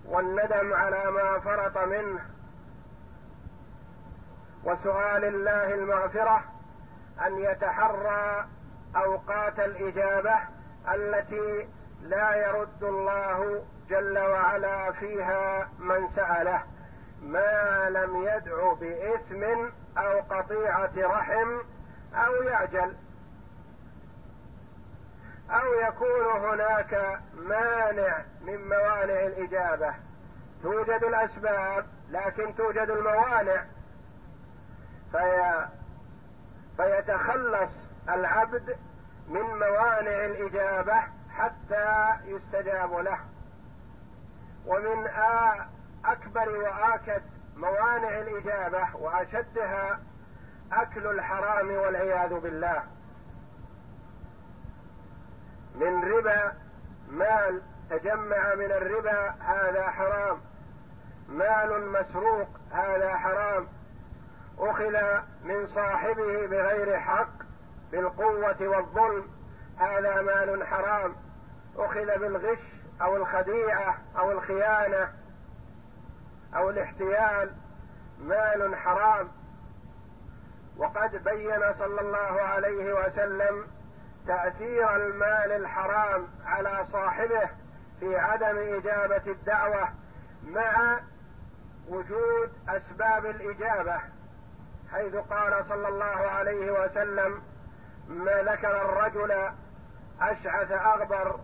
والندم 0.05 0.73
على 0.73 1.11
ما 1.11 1.39
فرط 1.39 1.77
منه. 1.77 2.19
وسؤال 4.63 5.25
الله 5.25 5.73
المغفرة 5.73 6.43
أن 7.25 7.39
يتحرى 7.39 8.45
أوقات 8.95 9.59
الإجابة 9.59 10.35
التي 10.93 11.67
لا 12.01 12.35
يرد 12.35 12.83
الله 12.83 13.65
جل 13.89 14.19
وعلا 14.19 14.91
فيها 14.91 15.69
من 15.79 16.07
سأله. 16.07 16.63
ما 17.23 17.89
لم 17.89 18.23
يدع 18.23 18.73
بإثم 18.73 19.69
أو 19.97 20.19
قطيعة 20.19 20.91
رحم 20.97 21.57
أو 22.15 22.33
يعجل. 22.33 22.95
أو 25.49 25.73
يكون 25.73 26.41
هناك 26.41 27.19
مانع 27.37 28.25
من 28.41 28.67
موانع 28.67 29.25
الإجابة. 29.25 29.93
توجد 30.63 31.03
الأسباب 31.03 31.85
لكن 32.09 32.55
توجد 32.55 32.89
الموانع. 32.89 33.65
في 35.11 35.67
فيتخلص 36.77 37.71
العبد 38.09 38.77
من 39.27 39.41
موانع 39.41 40.25
الإجابة 40.25 41.03
حتى 41.37 42.09
يستجاب 42.25 42.93
له. 42.93 43.19
ومن 44.65 45.07
أكبر 46.05 46.49
وآكد 46.49 47.21
موانع 47.55 48.19
الإجابة 48.19 48.95
وأشدها 48.95 49.99
أكل 50.71 51.07
الحرام 51.07 51.71
والعياذ 51.71 52.39
بالله. 52.39 52.83
من 55.75 56.13
ربا 56.13 56.53
مال 57.09 57.61
تجمع 57.89 58.55
من 58.55 58.71
الربا 58.71 59.29
هذا 59.29 59.89
حرام. 59.89 60.41
مال 61.29 61.91
مسروق 61.91 62.47
هذا 62.71 63.17
حرام. 63.17 63.67
أخذ 64.59 65.21
من 65.43 65.67
صاحبه 65.67 66.47
بغير 66.47 66.99
حق 66.99 67.33
بالقوة 67.91 68.67
والظلم 68.67 69.27
هذا 69.77 70.21
مال 70.21 70.67
حرام. 70.67 71.15
أخذ 71.77 72.19
بالغش 72.19 72.59
أو 73.01 73.15
الخديعة 73.15 73.97
أو 74.17 74.31
الخيانة. 74.31 75.22
أو 76.55 76.69
الاحتيال 76.69 77.51
مال 78.19 78.75
حرام. 78.75 79.31
وقد 80.77 81.23
بين 81.23 81.73
صلى 81.73 82.01
الله 82.01 82.41
عليه 82.41 82.93
وسلم 82.93 83.67
تأثير 84.27 84.95
المال 84.95 85.51
الحرام 85.51 86.27
على 86.45 86.85
صاحبه 86.85 87.49
في 87.99 88.17
عدم 88.17 88.57
إجابة 88.57 89.31
الدعوة 89.31 89.89
مع 90.43 90.99
وجود 91.87 92.51
أسباب 92.69 93.25
الإجابة. 93.25 94.01
حيث 94.91 95.15
قال 95.15 95.65
صلى 95.65 95.87
الله 95.87 96.05
عليه 96.05 96.71
وسلم 96.71 97.41
ما 98.07 98.43
ذكر 98.43 98.81
الرجل 98.81 99.31
أشعث 100.21 100.71
أغبر. 100.71 101.39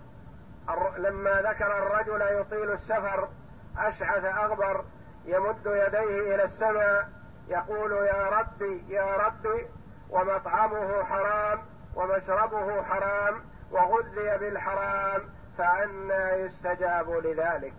لما 0.97 1.41
ذكر 1.41 1.77
الرجل 1.77 2.21
يطيل 2.21 2.71
السفر 2.71 3.29
أشعث 3.77 4.25
أغبر. 4.25 4.85
يمد 5.29 5.65
يديه 5.65 6.35
إلى 6.35 6.43
السماء 6.43 7.09
يقول 7.47 7.91
يا 7.91 8.29
ربي 8.29 8.93
يا 8.93 9.17
ربي 9.17 9.67
ومطعمه 10.09 11.03
حرام 11.03 11.59
ومشربه 11.95 12.83
حرام 12.83 13.41
وغذي 13.71 14.37
بالحرام 14.37 15.21
فأنى 15.57 16.43
يستجاب 16.43 17.09
لذلك. 17.09 17.73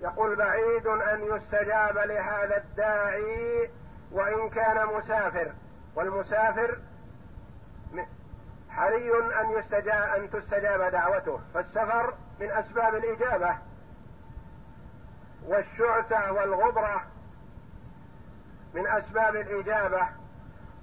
يقول 0.00 0.36
بعيد 0.36 0.86
أن 0.86 1.22
يستجاب 1.22 1.98
لهذا 1.98 2.56
الداعي 2.56 3.70
وإن 4.12 4.50
كان 4.50 4.86
مسافر 4.86 5.52
والمسافر 5.96 6.78
حري 8.70 9.10
أن 9.40 9.50
يستجاب 9.50 10.02
أن 10.02 10.30
تستجاب 10.30 10.80
دعوته. 10.80 11.40
فالسفر 11.54 12.14
من 12.40 12.50
أسباب 12.50 12.94
الإجابة. 12.94 13.58
والشعثه 15.46 16.32
والغبرة 16.32 17.02
من 18.74 18.86
أسباب 18.86 19.36
الإجابة 19.36 20.08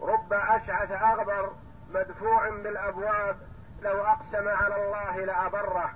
رب 0.01 0.33
أشعث 0.33 0.91
أغبر 0.91 1.51
مدفوع 1.93 2.49
بالأبواب 2.49 3.37
لو 3.81 4.01
أقسم 4.01 4.47
على 4.47 4.85
الله 4.85 5.25
لأبره. 5.25 5.93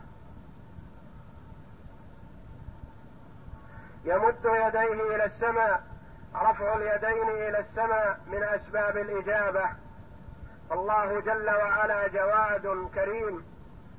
يمد 4.06 4.46
يديه 4.46 5.16
إلى 5.16 5.26
السماء 5.26 5.84
رفع 6.36 6.76
اليدين 6.76 7.30
إلى 7.30 7.60
السماء 7.60 8.20
من 8.28 8.44
أسباب 8.44 8.98
الإجابة. 8.98 9.70
الله 10.72 11.20
جل 11.20 11.50
وعلا 11.50 12.08
جواد 12.08 12.90
كريم 12.96 13.46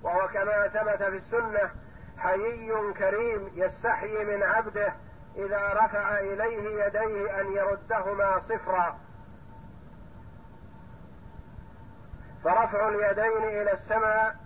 وهو 0.03 0.29
كما 0.29 0.69
ثبت 0.69 1.03
في 1.03 1.17
السنة 1.17 1.71
حيي 2.19 2.93
كريم 2.93 3.51
يستحيي 3.55 4.25
من 4.25 4.43
عبده 4.43 4.93
إذا 5.37 5.73
رفع 5.73 6.19
إليه 6.19 6.85
يديه 6.85 7.41
أن 7.41 7.53
يردهما 7.53 8.41
صفرا. 8.49 8.99
فرفع 12.45 12.89
اليدين 12.89 13.45
إلى 13.45 13.73
السماء 13.73 14.37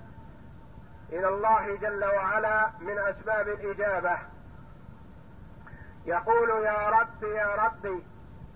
إلى 1.12 1.28
الله 1.28 1.76
جل 1.76 2.04
وعلا 2.04 2.70
من 2.80 2.98
أسباب 2.98 3.48
الإجابة. 3.48 4.18
يقول 6.06 6.50
يا 6.50 6.90
رب 6.90 7.22
يا 7.22 7.54
ربي 7.54 8.02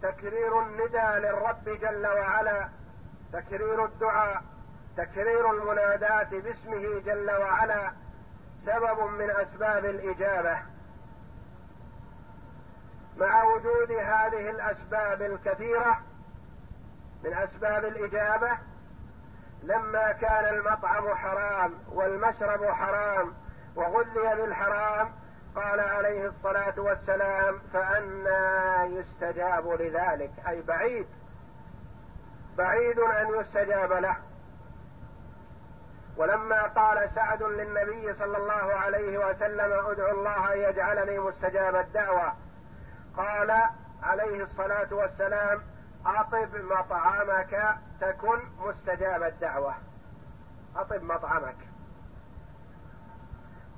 تكرير 0.03 0.63
الندى 0.63 1.27
للرب 1.27 1.65
جل 1.65 2.07
وعلا 2.07 2.69
تكرير 3.33 3.85
الدعاء 3.85 4.43
تكرير 4.97 5.51
المنادات 5.51 6.35
باسمه 6.35 6.99
جل 6.99 7.31
وعلا. 7.31 7.93
سبب 8.65 9.01
من 9.19 9.31
أسباب 9.31 9.85
الإجابة 9.85 10.59
مع 13.17 13.45
وجود 13.45 13.93
هذه 13.93 14.51
الأسباب 14.51 15.23
الكثيرة 15.23 16.01
من 17.25 17.35
أسباب 17.35 17.85
الإجابة 17.85 18.59
لما 19.63 20.13
كان 20.13 20.55
المطعم 20.55 21.15
حرام 21.15 21.75
والمشرب 21.93 22.65
حرام 22.65 23.35
وغذي 23.77 24.43
بالحرام 24.43 25.13
قال 25.57 25.81
عليه 25.81 26.27
الصلاة 26.27 26.75
والسلام 26.81 27.59
فانى 27.73 28.97
يستجاب 28.97 29.69
لذلك. 29.69 30.31
أي 30.49 30.63
بعيد 30.63 31.07
بعيد 32.59 32.99
أن 32.99 33.41
يستجاب 33.41 33.93
له. 33.93 34.17
ولما 36.17 36.63
قال 36.63 37.11
سعد 37.11 37.43
للنبي 37.43 38.15
صلى 38.15 38.37
الله 38.37 38.53
عليه 38.75 39.27
وسلم 39.27 39.73
ادعو 39.73 40.19
الله 40.19 40.53
أن 40.53 40.59
يجعلني 40.59 41.19
مستجاب 41.19 41.77
الدعوة 41.77 42.33
قال 43.17 43.63
عليه 44.03 44.43
الصلاة 44.43 44.89
والسلام 44.91 45.63
أطب 46.07 46.57
مطعمك 46.57 47.77
تكن 48.01 48.39
مستجاب 48.61 49.23
الدعوة. 49.23 49.75
أطب 50.77 51.03
مطعمك. 51.03 51.57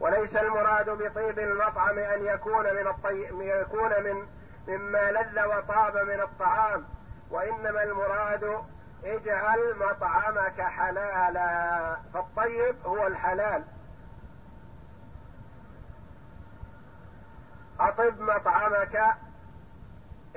وليس 0.01 0.37
المراد 0.37 0.91
بطيب 0.91 1.39
المطعم 1.39 1.99
أن 1.99 2.27
يكون 2.27 2.65
من 2.75 2.87
الطيب 2.87 3.41
يكون 3.41 3.91
من 4.05 4.27
مما 4.69 5.13
لذ 5.13 5.45
وطاب 5.47 5.97
من 5.97 6.21
الطعام 6.21 6.85
وإنما 7.31 7.83
المراد 7.83 8.59
اجعل 9.05 9.75
مطعمك 9.79 10.61
حلالا. 10.61 11.97
فالطيب 12.15 12.77
هو 12.87 13.07
الحلال. 13.07 13.65
أطب 17.81 18.21
مطعمك. 18.21 19.17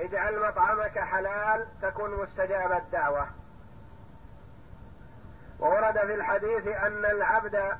اجعل 0.00 0.48
مطعمك 0.48 0.98
حلال 0.98 1.66
تكن 1.82 2.10
مستجاب 2.10 2.72
الدعوة. 2.72 3.28
وورد 5.60 5.98
في 5.98 6.14
الحديث 6.14 6.66
أن 6.66 7.04
العبد 7.04 7.78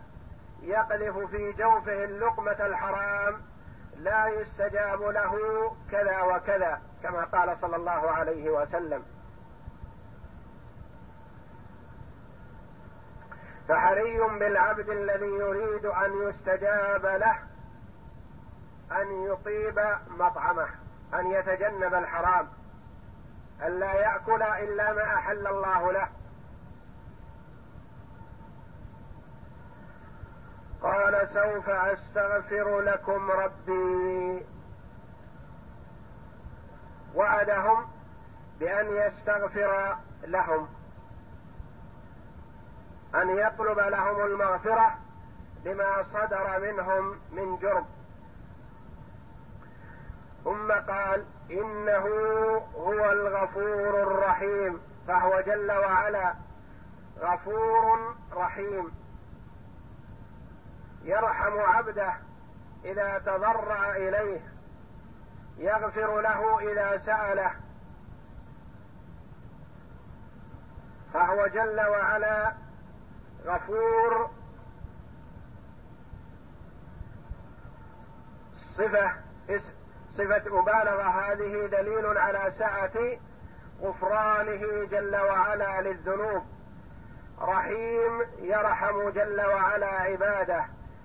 يقذف 0.63 1.19
في 1.19 1.53
جوفه 1.53 2.05
اللقمة 2.05 2.67
الحرام 2.67 3.43
لا 3.97 4.27
يستجاب 4.27 5.03
له 5.03 5.37
كذا 5.91 6.23
وكذا 6.23 6.81
كما 7.03 7.25
قال 7.25 7.59
صلى 7.59 7.77
الله 7.77 8.11
عليه 8.11 8.51
وسلم. 8.51 9.18
فحري 13.69 14.19
بالعبد 14.19 14.89
الذي 14.89 15.27
يريد 15.27 15.87
أن 15.87 16.29
يستجاب 16.29 17.07
له 17.07 17.39
أن 18.93 19.23
يطيب 19.23 19.81
مطعمه 20.19 20.69
أن 21.15 21.27
يتجنب 21.27 21.95
الحرام 21.95 22.49
أن 23.67 23.79
لا 23.79 23.95
يأكل 23.95 24.43
إلا 24.43 24.93
ما 24.93 25.15
أحل 25.15 25.47
الله 25.47 25.93
له. 25.93 26.09
قال 30.83 31.29
سوف 31.35 31.69
أستغفر 31.69 32.81
لكم 32.81 33.31
ربي. 33.31 34.47
وعدهم 37.15 37.87
بأن 38.61 38.97
يستغفر 38.97 39.97
لهم. 40.23 40.78
أن 43.15 43.39
يطلب 43.39 43.79
لهم 43.79 44.27
المغفرة 44.27 44.99
لما 45.65 46.03
صدر 46.03 46.61
منهم 46.61 47.19
من 47.33 47.57
جرم. 47.57 47.87
ثم 50.45 50.73
قال 50.73 51.25
إنه 51.51 52.07
هو 52.75 53.13
الغفور 53.13 54.03
الرحيم. 54.03 54.81
فهو 55.09 55.41
جل 55.41 55.73
وعلا 55.73 56.35
غفور 57.21 58.15
رحيم. 58.33 58.91
يرحم 61.03 61.61
عبده 61.61 62.15
إذا 62.85 63.19
تضرع 63.19 63.97
إليه. 63.97 64.41
يغفر 65.59 66.21
له 66.21 66.73
إذا 66.73 66.99
سأله. 66.99 67.51
فهو 71.15 71.47
جل 71.47 71.81
وعلا 71.81 72.53
غفور. 73.49 74.31
صفة 78.77 79.13
صفة 80.13 80.59
مبالغة. 80.61 81.03
هذه 81.03 81.67
دليل 81.67 82.19
على 82.19 82.51
سعة 82.59 83.19
غفرانه 83.81 84.85
جل 84.85 85.17
وعلا 85.17 85.81
للذنوب. 85.81 86.43
رحيم 87.41 88.23
يرحم 88.39 89.11
جل 89.11 89.41
وعلا 89.41 89.87
عباده 89.87 90.65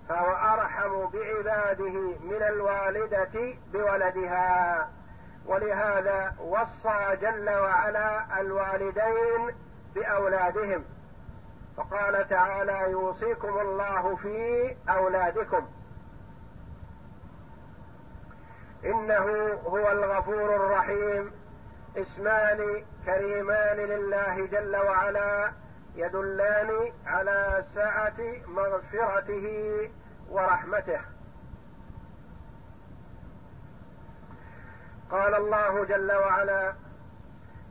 فهو 0.09 0.31
أرحم 0.53 1.05
بعباده 1.05 2.17
من 2.23 2.43
الوالدة 2.43 3.55
بولدها. 3.73 4.89
ولهذا 5.45 6.35
وصى 6.39 7.15
جل 7.21 7.49
وعلا 7.49 8.41
الوالدين 8.41 9.55
بأولادهم. 9.95 10.85
فقال 11.77 12.29
تعالى 12.29 12.91
يوصيكم 12.91 13.59
الله 13.59 14.15
في 14.15 14.75
أولادكم. 14.89 15.67
إنه 18.85 19.53
هو 19.65 19.91
الغفور 19.91 20.55
الرحيم. 20.55 21.31
اسمان 21.97 22.85
كريمان 23.05 23.77
لله 23.77 24.45
جل 24.45 24.75
وعلا 24.75 25.51
يدلان 25.95 26.91
على 27.05 27.63
سعة 27.75 28.19
مغفرته 28.47 29.47
ورحمته. 30.29 31.01
قال 35.11 35.35
الله 35.35 35.85
جل 35.85 36.11
وعلا 36.11 36.73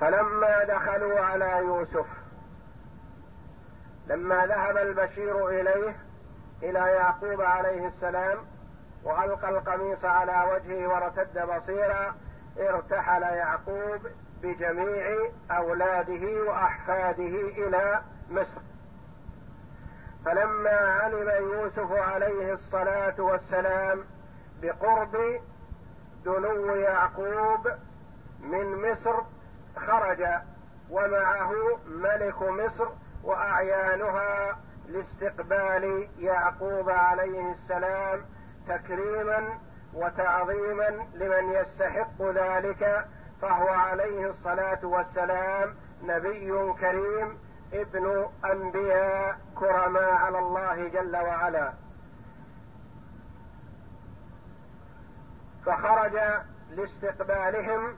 فلما 0.00 0.64
دخلوا 0.64 1.20
على 1.20 1.58
يوسف 1.58 2.06
لما 4.06 4.46
ذهب 4.46 4.76
البشير 4.76 5.48
إليه 5.48 5.96
إلى 6.62 6.78
يعقوب 6.78 7.40
عليه 7.40 7.86
السلام 7.88 8.38
وألقى 9.04 9.48
القميص 9.48 10.04
على 10.04 10.52
وجهه 10.52 10.86
وارتد 10.86 11.38
بصيرا 11.46 12.14
ارتحل 12.58 13.22
يعقوب 13.22 14.00
بجميع 14.42 15.30
أولاده 15.50 16.42
وأحفاده 16.42 17.40
إلى 17.66 18.02
مصر. 18.30 18.60
فلما 20.24 20.70
علم 20.70 21.30
يوسف 21.52 21.92
عليه 21.92 22.52
الصلاة 22.52 23.14
والسلام 23.20 24.04
بقرب 24.62 25.40
دنو 26.24 26.74
يعقوب 26.74 27.68
من 28.40 28.90
مصر 28.90 29.20
خرج 29.76 30.24
ومعه 30.90 31.52
ملك 31.86 32.42
مصر 32.42 32.88
وأعيانها 33.22 34.58
لاستقبال 34.88 36.08
يعقوب 36.18 36.90
عليه 36.90 37.52
السلام 37.52 38.24
تكريما 38.68 39.58
وتعظيما 39.94 41.06
لمن 41.14 41.52
يستحق 41.52 42.22
ذلك 42.22 43.06
فهو 43.42 43.68
عليه 43.68 44.30
الصلاة 44.30 44.84
والسلام 44.86 45.74
نبي 46.02 46.72
كريم 46.80 47.38
ابن 47.72 48.28
أنبياء 48.44 49.38
كرماء 49.54 50.12
على 50.12 50.38
الله 50.38 50.88
جل 50.88 51.16
وعلا. 51.16 51.72
فخرج 55.66 56.18
لاستقبالهم 56.70 57.94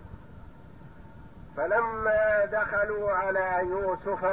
فلما 1.57 2.45
دخلوا 2.45 3.13
على 3.13 3.61
يوسف 3.63 4.25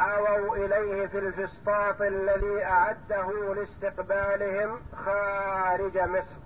آووا 0.00 0.56
إليه 0.56 1.06
في 1.06 1.18
الفسطاط 1.18 2.02
الذي 2.02 2.64
أعده 2.64 3.54
لاستقبالهم 3.54 4.80
خارج 5.04 5.98
مصر. 5.98 6.36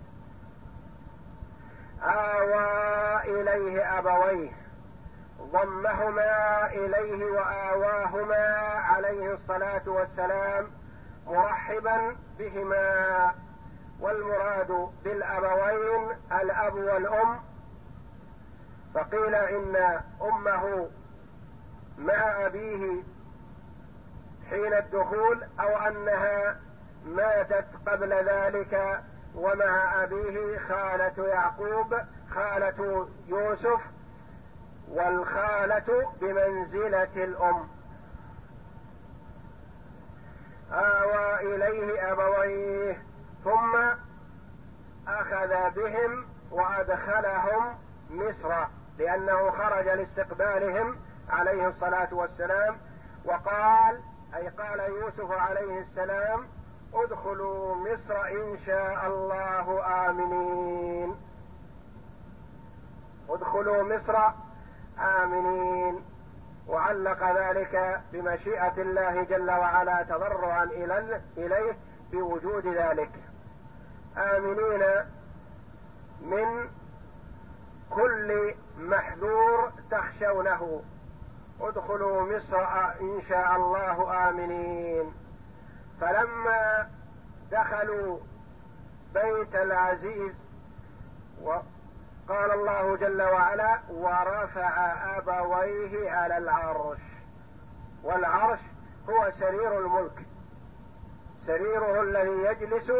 آوى 2.02 3.20
إليه 3.24 3.98
أبويه 3.98 4.50
ضمهما 5.52 6.66
إليه 6.66 7.24
وآواهما 7.24 8.46
عليه 8.78 9.32
الصلاة 9.34 9.82
والسلام 9.86 10.70
مرحبا 11.26 12.16
بهما 12.38 13.34
والمراد 14.00 14.88
بالأبوين 15.04 16.08
الأب 16.42 16.74
والأم 16.74 17.40
فقيل 18.98 19.34
إن 19.34 20.00
أمه 20.22 20.88
مع 21.98 22.46
أبيه 22.46 23.02
حين 24.50 24.74
الدخول 24.74 25.44
أو 25.60 25.76
أنها 25.76 26.60
ماتت 27.06 27.66
قبل 27.86 28.12
ذلك 28.12 29.02
ومع 29.34 30.02
أبيه 30.04 30.58
خالة 30.58 31.26
يعقوب 31.26 31.96
خالة 32.34 33.08
يوسف 33.28 33.80
والخالة 34.88 36.12
بمنزلة 36.20 37.24
الأم. 37.24 37.68
آوى 40.72 41.54
إليه 41.54 42.12
أبويه 42.12 43.02
ثم 43.44 43.76
أخذ 45.08 45.70
بهم 45.70 46.26
وأدخلهم 46.50 47.78
مصر. 48.10 48.77
لأنه 48.98 49.50
خرج 49.50 49.88
لاستقبالهم 49.88 50.96
عليه 51.30 51.68
الصلاة 51.68 52.14
والسلام 52.14 52.76
وقال 53.24 54.00
أي 54.36 54.48
قال 54.48 54.80
يوسف 54.80 55.30
عليه 55.32 55.80
السلام 55.80 56.46
ادخلوا 56.94 57.74
مصر 57.74 58.26
إن 58.26 58.58
شاء 58.66 59.06
الله 59.06 59.84
آمنين. 60.08 61.16
ادخلوا 63.28 63.82
مصر 63.82 64.16
آمنين. 64.98 66.04
وعلق 66.68 67.30
ذلك 67.32 68.00
بمشيئة 68.12 68.74
الله 68.78 69.22
جل 69.22 69.50
وعلا 69.50 70.02
تضرعا 70.02 70.64
إليه 71.36 71.76
بوجود 72.12 72.66
ذلك. 72.66 73.10
آمنين 74.16 74.82
من 76.20 76.68
كل 77.90 78.54
محذور 78.78 79.72
تخشونه. 79.90 80.82
ادخلوا 81.60 82.36
مصر 82.36 82.64
إن 83.00 83.20
شاء 83.28 83.56
الله 83.56 84.28
آمنين. 84.28 85.12
فلما 86.00 86.90
دخلوا 87.50 88.18
بيت 89.14 89.54
العزيز 89.54 90.34
وقال 91.42 92.50
الله 92.50 92.96
جل 92.96 93.22
وعلا 93.22 93.80
ورفع 93.90 94.94
أبويه 95.18 96.10
على 96.10 96.38
العرش. 96.38 97.00
والعرش 98.02 98.60
هو 99.10 99.30
سرير 99.30 99.78
الملك. 99.78 100.26
سريره 101.46 102.02
الذي 102.02 102.44
يجلس 102.44 102.92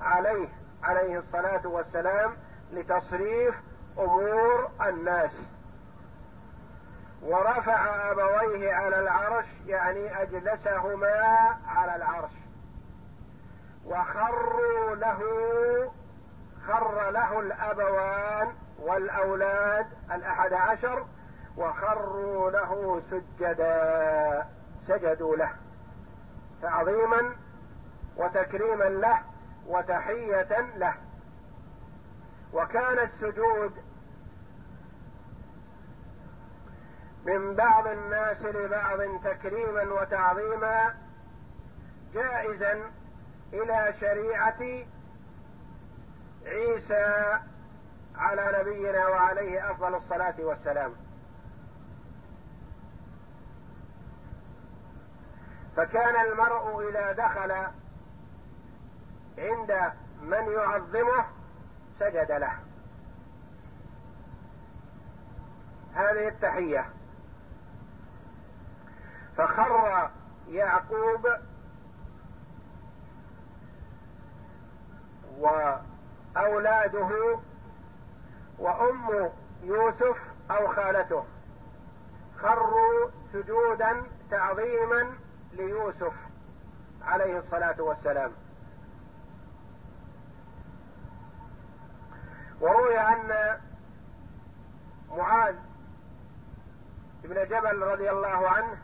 عليه 0.00 0.48
عليه 0.82 1.18
الصلاة 1.18 1.66
والسلام 1.66 2.36
لتصريف 2.72 3.54
أمور 3.98 4.70
الناس. 4.86 5.38
ورفع 7.22 8.10
أبويه 8.10 8.74
على 8.74 9.00
العرش 9.00 9.46
يعني 9.66 10.22
أجلسهما 10.22 11.56
على 11.66 11.96
العرش. 11.96 12.30
وخروا 13.86 14.94
له 14.94 15.20
خر 16.66 17.10
له 17.10 17.40
الأبوان 17.40 18.52
والأولاد 18.78 19.86
الأحد 20.12 20.52
عشر 20.52 21.06
وخروا 21.56 22.50
له 22.50 23.02
سجدا 23.10 24.46
سجدوا 24.88 25.36
له. 25.36 25.50
تعظيما 26.62 27.36
وتكريما 28.16 28.84
له 28.84 29.18
وتحية 29.66 30.60
له. 30.76 30.94
وكان 32.52 32.98
السجود 32.98 33.72
من 37.26 37.54
بعض 37.54 37.86
الناس 37.86 38.42
لبعض 38.42 38.98
تكريما 39.24 39.82
وتعظيما 39.82 40.94
جائزا 42.14 42.90
إلى 43.52 43.94
شريعة 44.00 44.86
عيسى 46.46 47.38
على 48.16 48.58
نبينا 48.60 49.06
وعليه 49.08 49.70
أفضل 49.70 49.94
الصلاة 49.94 50.34
والسلام. 50.38 50.92
فكان 55.76 56.26
المرء 56.26 56.88
إذا 56.90 57.12
دخل 57.12 57.52
عند 59.38 59.92
من 60.22 60.52
يعظمه 60.52 61.24
سجد 61.98 62.32
له. 62.32 62.52
هذه 65.94 66.28
التحية. 66.28 67.01
فخر 69.36 70.10
يعقوب 70.48 71.28
وأولاده 75.38 77.38
وأم 78.58 79.30
يوسف 79.62 80.16
أو 80.50 80.74
خالته. 80.74 81.24
خروا 82.38 83.10
سجودا 83.32 84.02
تعظيما 84.30 85.16
ليوسف 85.52 86.12
عليه 87.02 87.38
الصلاة 87.38 87.82
والسلام. 87.82 88.32
وروي 92.60 92.98
أن 92.98 93.60
معاذ 95.16 95.54
بن 97.24 97.48
جبل 97.48 97.82
رضي 97.82 98.10
الله 98.10 98.48
عنه 98.48 98.76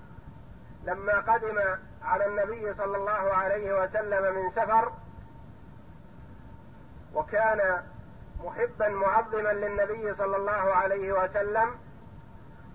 لما 0.84 1.20
قدم 1.20 1.60
على 2.02 2.26
النبي 2.26 2.74
صلى 2.74 2.96
الله 2.96 3.12
عليه 3.12 3.82
وسلم 3.82 4.34
من 4.34 4.50
سفر 4.50 4.92
وكان 7.14 7.82
محبا 8.44 8.88
معظما 8.88 9.52
للنبي 9.52 10.14
صلى 10.14 10.36
الله 10.36 10.74
عليه 10.74 11.12
وسلم 11.12 11.78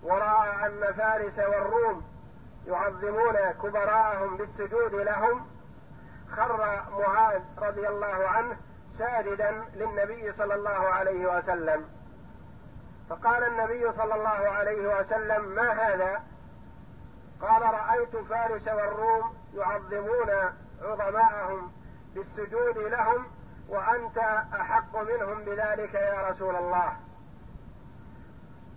وراى 0.02 0.66
ان 0.66 0.92
فارس 0.92 1.38
والروم 1.38 2.04
يعظمون 2.66 3.36
كبراءهم 3.62 4.36
بالسجود 4.36 4.94
لهم 4.94 5.46
خر 6.36 6.82
معاذ 6.98 7.42
رضي 7.58 7.88
الله 7.88 8.28
عنه 8.28 8.56
ساجدا 8.98 9.64
للنبي 9.74 10.32
صلى 10.32 10.54
الله 10.54 10.70
عليه 10.70 11.38
وسلم. 11.38 11.88
فقال 13.10 13.44
النبي 13.44 13.92
صلى 13.92 14.14
الله 14.14 14.28
عليه 14.28 15.00
وسلم 15.00 15.44
ما 15.48 15.72
هذا؟ 15.72 16.22
قال 17.44 17.62
رأيت 17.62 18.16
فارس 18.16 18.68
والروم 18.68 19.36
يعظمون 19.54 20.30
عظماءهم 20.82 21.72
بالسجود 22.14 22.78
لهم 22.78 23.26
وأنت 23.68 24.18
أحق 24.54 24.96
منهم 24.96 25.44
بذلك 25.44 25.94
يا 25.94 26.28
رسول 26.30 26.56
الله. 26.56 26.96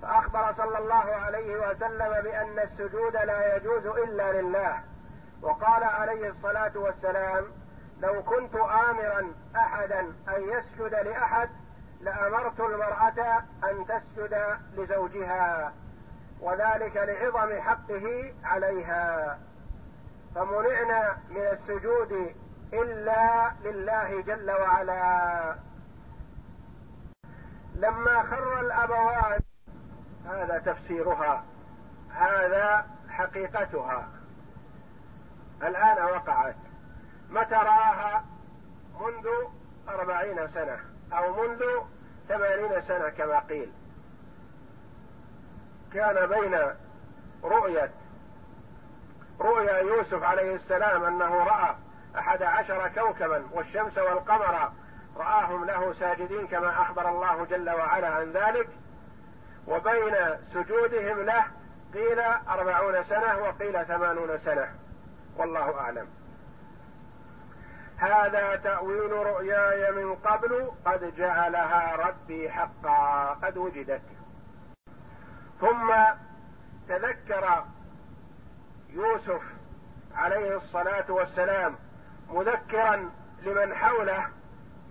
فأخبر 0.01 0.53
صلى 0.53 0.77
الله 0.77 1.15
عليه 1.15 1.69
وسلم 1.69 2.21
بأن 2.23 2.60
السجود 2.60 3.13
لا 3.13 3.56
يجوز 3.56 3.86
إلا 3.86 4.41
لله. 4.41 4.80
وقال 5.41 5.84
عليه 5.84 6.30
الصلاة 6.30 6.71
والسلام 6.75 7.45
لو 7.99 8.23
كنت 8.23 8.56
امرا 8.56 9.34
احدا 9.56 9.99
أن 9.99 10.49
يسجد 10.49 10.93
لأحد 10.93 11.49
لأمرت 12.01 12.60
المرأة 12.60 13.43
أن 13.63 13.86
تسجد 13.88 14.58
لزوجها. 14.73 15.73
وذلك 16.41 16.97
لعظم 16.97 17.62
حقه 17.62 18.34
عليها. 18.43 19.39
فمنعنا 20.36 21.17
من 21.30 21.41
السجود 21.41 22.36
إلا 22.73 23.52
لله 23.63 24.21
جل 24.21 24.52
وعلا. 24.52 25.56
لما 27.76 28.23
خر 28.23 28.60
الأبوان 28.60 29.39
هذا 30.26 30.58
تفسيرها 30.65 31.43
هذا 32.10 32.88
حقيقتها. 33.10 34.08
الآن 35.63 36.04
وقعت. 36.04 36.56
متى 37.30 37.56
رآها؟ 37.56 38.26
منذ 39.00 39.28
أربعين 39.89 40.47
سنة 40.47 40.80
أو 41.13 41.47
منذ 41.47 41.63
ثمانين 42.28 42.82
سنة 42.82 43.10
كما 43.10 43.39
قيل. 43.39 43.71
كان 45.93 46.26
بين 46.26 46.58
رؤية 47.43 47.91
رؤيا 49.41 49.78
يوسف 49.78 50.23
عليه 50.23 50.56
السلام 50.56 51.04
أنه 51.04 51.43
رأى 51.43 51.76
أحد 52.17 52.43
عشر 52.43 52.88
كوكبا 52.88 53.43
والشمس 53.52 53.97
والقمر 53.97 54.71
رآهم 55.17 55.65
له 55.65 55.93
ساجدين 55.93 56.47
كما 56.47 56.82
أخبر 56.82 57.10
الله 57.10 57.45
جل 57.45 57.69
وعلا 57.69 58.08
عن 58.08 58.32
ذلك. 58.32 58.69
وبين 59.67 60.15
سجودهم 60.54 61.21
له 61.21 61.45
قيل 61.93 62.19
أربعون 62.50 63.04
سنة 63.04 63.38
وقيل 63.38 63.86
ثمانون 63.86 64.38
سنة. 64.38 64.69
والله 65.38 65.80
أعلم. 65.80 66.08
هذا 67.97 68.56
تأويل 68.56 69.12
رؤياي 69.12 69.91
من 69.91 70.15
قبل 70.15 70.71
قد 70.86 71.15
جعلها 71.17 71.95
ربي 71.95 72.50
حقا 72.50 73.34
قد 73.43 73.58
وجدت. 73.58 74.02
ثم 75.61 75.93
تذكر 76.87 77.65
يوسف 78.89 79.41
عليه 80.15 80.57
الصلاة 80.57 81.05
والسلام 81.09 81.75
مذكرا 82.29 83.11
لمن 83.41 83.75
حوله 83.75 84.27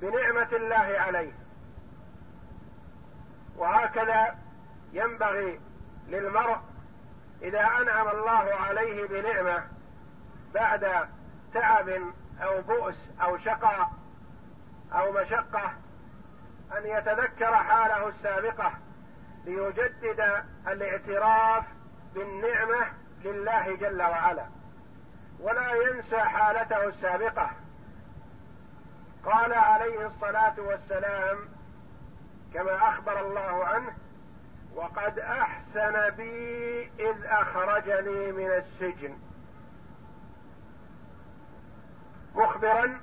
بنعمة 0.00 0.48
الله 0.52 0.94
عليه. 0.98 1.32
وهكذا 3.56 4.36
ينبغي 4.92 5.60
للمرء 6.08 6.58
إذا 7.42 7.60
أنعم 7.60 8.08
الله 8.08 8.54
عليه 8.54 9.06
بنعمة 9.06 9.64
بعد 10.54 11.08
تعب 11.54 11.88
أو 12.42 12.62
بؤس 12.62 12.96
أو 13.22 13.38
شقاء 13.38 13.90
أو 14.92 15.12
مشقة 15.12 15.72
أن 16.78 16.86
يتذكر 16.86 17.56
حاله 17.56 18.08
السابقة. 18.08 18.72
ليجدد 19.46 20.44
الاعتراف 20.68 21.64
بالنعمة 22.14 22.86
لله 23.24 23.76
جل 23.76 24.02
وعلا. 24.02 24.46
ولا 25.40 25.72
ينسى 25.72 26.18
حالته 26.18 26.88
السابقة. 26.88 27.50
قال 29.24 29.52
عليه 29.52 30.06
الصلاة 30.06 30.54
والسلام 30.58 31.38
كما 32.54 32.88
أخبر 32.88 33.26
الله 33.26 33.64
عنه 33.64 33.92
وقد 34.74 35.18
أحسن 35.18 36.10
بي 36.10 36.82
إذ 36.84 37.24
أخرجني 37.24 38.32
من 38.32 38.50
السجن 38.50 39.18
مخبرا 42.34 43.00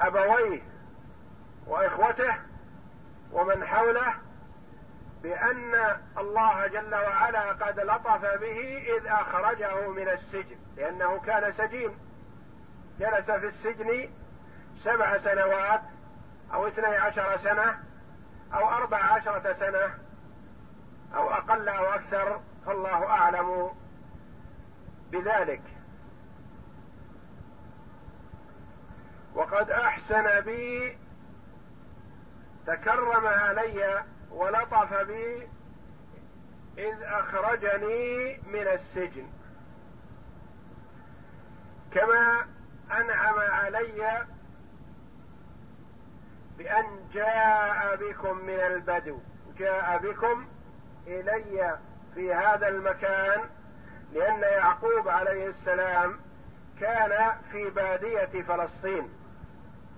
لأبويه 0.00 0.62
وإخوته 1.66 2.34
ومن 3.34 3.66
حوله 3.66 4.14
بأن 5.22 5.74
الله 6.18 6.66
جل 6.66 6.94
وعلا 6.94 7.52
قد 7.52 7.80
لطف 7.80 8.24
به 8.24 8.86
إذ 8.96 9.06
أخرجه 9.06 9.88
من 9.88 10.08
السجن 10.08 10.56
لأنه 10.76 11.20
كان 11.20 11.52
سجين. 11.52 11.98
جلس 12.98 13.30
في 13.30 13.46
السجن 13.46 14.10
سبع 14.82 15.18
سنوات 15.18 15.80
أو 16.54 16.68
اثني 16.68 16.96
عشر 16.96 17.36
سنة 17.36 17.78
أو 18.54 18.68
أربع 18.68 18.98
عشرة 18.98 19.52
سنة 19.52 19.98
أو 21.14 21.30
أقل 21.30 21.68
أو 21.68 21.84
أكثر 21.84 22.40
فالله 22.66 23.06
أعلم 23.06 23.70
بذلك. 25.12 25.62
وقد 29.34 29.70
أحسن 29.70 30.40
بي 30.40 30.98
تكرم 32.66 33.26
علي 33.26 34.04
ولطف 34.30 34.94
بي 34.94 35.48
إذ 36.78 37.02
أخرجني 37.02 38.38
من 38.46 38.66
السجن. 38.66 39.26
كما 41.92 42.46
أنعم 42.90 43.38
علي 43.38 44.26
بأن 46.58 47.08
جاء 47.12 47.96
بكم 47.96 48.38
من 48.38 48.60
البدو. 48.60 49.18
جاء 49.58 49.98
بكم 49.98 50.46
إلي 51.06 51.78
في 52.14 52.34
هذا 52.34 52.68
المكان 52.68 53.40
لأن 54.12 54.40
يعقوب 54.40 55.08
عليه 55.08 55.46
السلام 55.46 56.20
كان 56.80 57.32
في 57.52 57.70
بادية 57.70 58.42
فلسطين. 58.42 59.08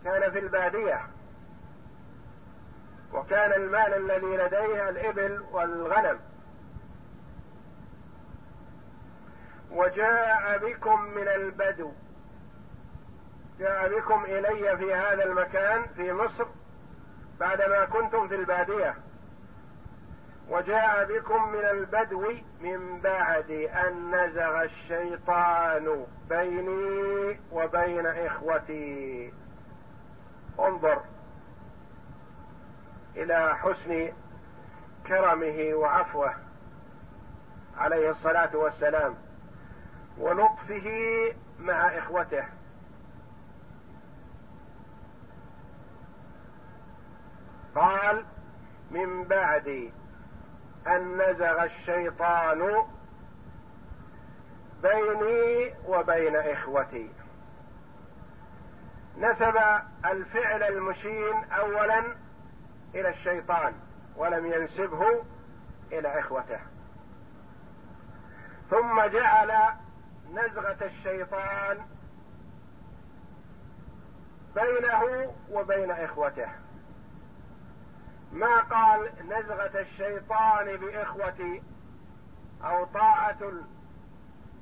كان 0.04 0.32
في 0.32 0.38
البادية. 0.38 1.15
وكان 3.12 3.52
المال 3.52 3.94
الذي 3.94 4.36
لديه 4.36 4.88
الإبل 4.88 5.44
والغنم. 5.52 6.18
وجاء 9.70 10.58
بكم 10.58 11.02
من 11.02 11.28
البدو. 11.28 11.92
جاء 13.58 13.98
بكم 13.98 14.24
إلي 14.24 14.76
في 14.76 14.94
هذا 14.94 15.24
المكان 15.24 15.82
في 15.96 16.12
مصر 16.12 16.46
بعدما 17.40 17.84
كنتم 17.84 18.28
في 18.28 18.34
البادية. 18.34 18.94
وجاء 20.48 21.04
بكم 21.04 21.48
من 21.48 21.64
البدو 21.64 22.32
من 22.60 23.00
بعد 23.00 23.50
أن 23.50 24.10
نزغ 24.10 24.62
الشيطان 24.62 26.06
بيني 26.28 27.40
وبين 27.52 28.06
إخوتي. 28.06 29.32
انظر. 30.58 31.00
إلى 33.16 33.56
حسن 33.56 34.12
كرمه 35.06 35.74
وعفوه 35.74 36.34
عليه 37.76 38.10
الصلاة 38.10 38.56
والسلام 38.56 39.14
ولطفه 40.18 40.88
مع 41.60 41.98
إخوته. 41.98 42.44
قال 47.74 48.24
من 48.90 49.24
بعد 49.24 49.90
أن 50.86 51.16
نزغ 51.22 51.64
الشيطان 51.64 52.82
بيني 54.82 55.74
وبين 55.86 56.36
إخوتي. 56.36 57.10
نسب 59.18 59.56
الفعل 60.04 60.62
المشين 60.62 61.44
اولا 61.44 62.02
إلى 62.94 63.08
الشيطان 63.08 63.74
ولم 64.16 64.46
ينسبه 64.52 65.24
إلى 65.92 66.20
إخوته. 66.20 66.60
ثم 68.70 69.06
جعل 69.06 69.52
نزغة 70.32 70.78
الشيطان 70.82 71.78
بينه 74.54 75.34
وبين 75.50 75.90
إخوته. 75.90 76.48
ما 78.32 78.60
قال 78.60 79.10
نزغة 79.28 79.80
الشيطان 79.80 80.76
بإخوتي 80.76 81.62
أو 82.64 82.84
طاعة 82.84 83.52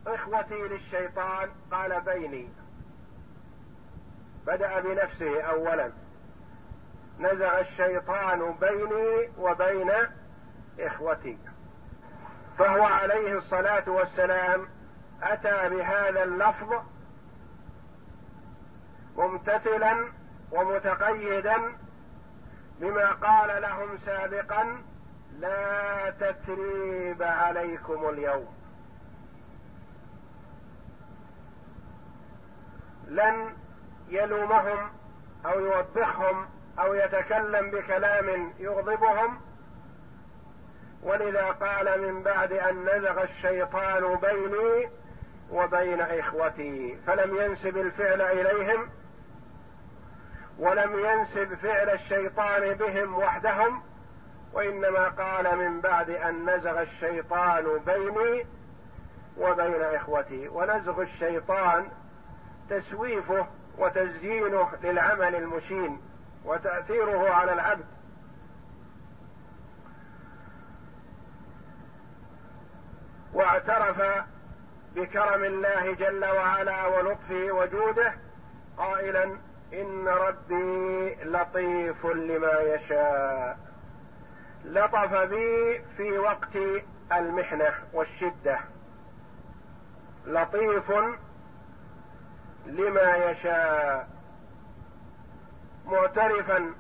إخوتي 0.07 0.63
للشيطان؟ 0.63 1.51
قال 1.73 2.01
بيني. 2.01 2.49
بدأ 4.47 4.81
بنفسه 4.81 5.43
أولا. 5.43 5.93
نزغ 7.19 7.61
الشيطان 7.61 8.55
بيني 8.61 9.31
وبين 9.39 9.91
إخوتي. 10.81 11.39
فهو 12.59 12.83
عليه 12.83 13.39
الصلاة 13.39 13.91
والسلام 13.91 14.69
أتى 15.23 15.69
بهذا 15.69 16.23
اللفظ 16.23 16.73
ممتثلا 19.17 20.13
ومتقيدا 20.53 21.57
بما 22.81 23.13
قال 23.13 23.63
لهم 23.63 23.99
سابقا 23.99 24.83
لا 25.39 26.11
تتريب 26.11 27.23
عليكم 27.23 28.09
اليوم. 28.09 28.55
لن 33.09 33.57
يلومهم 34.09 34.91
أو 35.47 35.61
يوبخهم 35.61 36.47
أو 36.79 36.95
يتكلم 36.95 37.71
بكلام 37.71 38.53
يغضبهم. 38.59 39.41
ولذا 41.03 41.45
قال 41.45 42.01
من 42.01 42.23
بعد 42.23 42.53
أن 42.53 42.85
نزغ 42.85 43.23
الشيطان 43.23 44.17
بيني 44.17 44.91
وبين 45.51 46.01
إخوتي 46.01 46.99
فلم 47.07 47.37
ينسب 47.37 47.77
الفعل 47.77 48.23
إليهم 48.23 48.89
ولم 50.59 50.99
ينسب 50.99 51.55
فعل 51.55 51.91
الشيطان 51.91 52.75
بهم 52.75 53.15
وحدهم 53.15 53.83
وإنما 54.53 55.09
قال 55.09 55.59
من 55.59 55.81
بعد 55.81 56.11
أن 56.11 56.51
نزغ 56.51 56.83
الشيطان 56.83 57.65
بيني 57.87 58.47
وبين 59.39 59.83
إخوتي. 59.83 60.49
ونزغ 60.49 61.03
الشيطان 61.03 61.89
تسويفه 62.71 63.47
وتزيينه 63.79 64.69
للعمل 64.83 65.35
المشين. 65.35 66.01
وتأثيره 66.45 67.31
على 67.31 67.53
العبد. 67.53 67.85
واعترف 73.33 74.25
بكرم 74.97 75.45
الله 75.45 75.93
جل 75.93 76.25
وعلا 76.25 76.87
ولطفه 76.87 77.53
وجوده 77.53 78.15
قائلا 78.77 79.25
إن 79.73 80.09
ربي 80.09 81.15
لطيف 81.15 82.07
لما 82.07 82.61
يشاء. 82.61 83.59
لطف 84.65 85.15
بي 85.15 85.83
في 85.97 86.19
وقت 86.19 86.57
المحنة 87.13 87.75
والشدة. 87.93 88.59
لطيف 90.27 90.93
لما 92.67 93.17
يشاء. 93.17 94.14
معترفا 95.87 96.75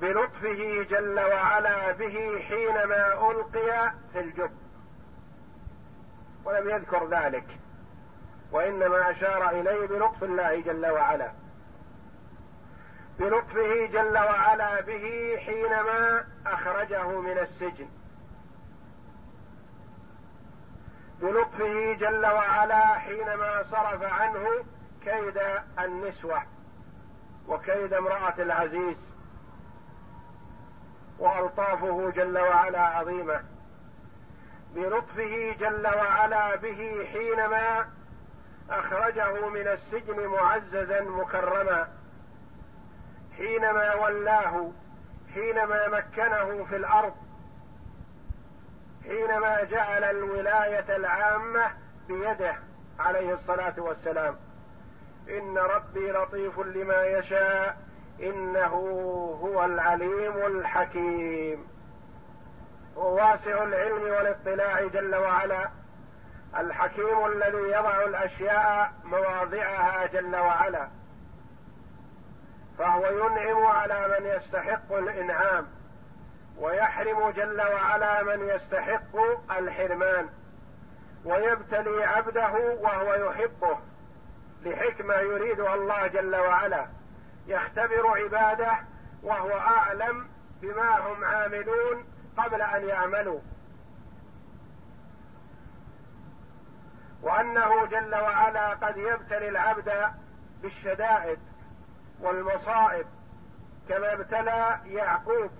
بلطفه 0.00 0.86
جل 0.90 1.20
وعلا 1.20 1.92
به 1.92 2.44
حينما 2.48 3.30
ألقي 3.30 3.92
في 4.12 4.20
الجب. 4.20 4.50
ولم 6.44 6.70
يذكر 6.70 7.08
ذلك. 7.08 7.58
وإنما 8.52 9.10
أشار 9.10 9.50
إليه 9.50 9.86
بلطف 9.86 10.24
الله 10.24 10.60
جل 10.60 10.86
وعلا. 10.86 11.32
بلطفه 13.18 13.86
جل 13.86 14.18
وعلا 14.18 14.80
به 14.80 15.36
حينما 15.46 16.24
أخرجه 16.46 17.20
من 17.20 17.38
السجن. 17.38 17.88
بلطفه 21.20 21.92
جل 21.92 22.26
وعلا 22.26 22.86
حينما 22.86 23.62
صرف 23.62 24.02
عنه 24.02 24.46
كيد 25.04 25.40
النسوة. 25.78 26.42
وكيد 27.48 27.92
امرأة 27.92 28.34
العزيز 28.38 28.96
وألطافه 31.18 32.10
جل 32.10 32.38
وعلا 32.38 32.80
عظيمة 32.80 33.40
بلطفه 34.74 35.54
جل 35.60 35.86
وعلا 35.86 36.56
به 36.56 37.08
حينما 37.12 37.86
أخرجه 38.70 39.48
من 39.48 39.68
السجن 39.68 40.26
معززا 40.26 41.00
مكرما 41.00 41.88
حينما 43.36 43.94
ولاه 43.94 44.70
حينما 45.34 45.88
مكنه 45.88 46.64
في 46.64 46.76
الأرض 46.76 47.14
حينما 49.04 49.64
جعل 49.64 50.04
الولاية 50.04 50.96
العامة 50.96 51.70
بيده 52.08 52.54
عليه 52.98 53.34
الصلاة 53.34 53.74
والسلام. 53.78 54.36
إن 55.28 55.58
ربي 55.58 56.10
لطيف 56.10 56.58
لما 56.58 57.04
يشاء. 57.04 57.76
إنه 58.20 58.74
هو 59.42 59.64
العليم 59.64 60.46
الحكيم. 60.46 61.66
هو 62.96 63.14
واسع 63.14 63.62
العلم 63.62 64.02
والاطلاع 64.02 64.86
جل 64.86 65.14
وعلا. 65.14 65.70
الحكيم 66.58 67.26
الذي 67.26 67.58
يضع 67.58 68.04
الأشياء 68.04 68.92
مواضعها 69.04 70.06
جل 70.06 70.36
وعلا. 70.36 70.88
فهو 72.78 73.06
ينعم 73.06 73.66
على 73.66 74.08
من 74.08 74.26
يستحق 74.26 74.92
الإنعام. 74.92 75.66
ويحرم 76.58 77.30
جل 77.30 77.60
وعلا 77.60 78.22
من 78.22 78.48
يستحق 78.48 79.16
الحرمان. 79.58 80.28
ويبتلي 81.24 82.04
عبده 82.04 82.52
وهو 82.80 83.14
يحبه. 83.14 83.78
لحكمه 84.64 85.14
يريدها 85.14 85.74
الله 85.74 86.06
جل 86.06 86.36
وعلا. 86.36 86.86
يختبر 87.46 88.06
عباده 88.06 88.72
وهو 89.22 89.58
أعلم 89.58 90.28
بما 90.62 90.98
هم 90.98 91.24
عاملون 91.24 92.04
قبل 92.36 92.62
أن 92.62 92.88
يعملوا. 92.88 93.40
وأنه 97.22 97.86
جل 97.86 98.14
وعلا 98.14 98.68
قد 98.68 98.96
يبتلي 98.96 99.48
العبد 99.48 99.92
بالشدائد 100.62 101.38
والمصائب 102.20 103.06
كما 103.88 104.12
ابتلى 104.12 104.80
يعقوب 104.84 105.50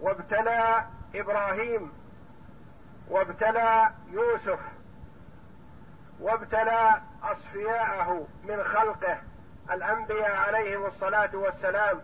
وابتلى 0.00 0.84
إبراهيم 1.14 1.92
وابتلى 3.08 3.90
يوسف. 4.10 4.60
وابتلى 6.20 7.00
أصفياءه 7.22 8.26
من 8.44 8.64
خلقه. 8.64 9.18
الأنبياء 9.72 10.36
عليهم 10.36 10.86
الصلاة 10.86 11.30
والسلام. 11.34 12.00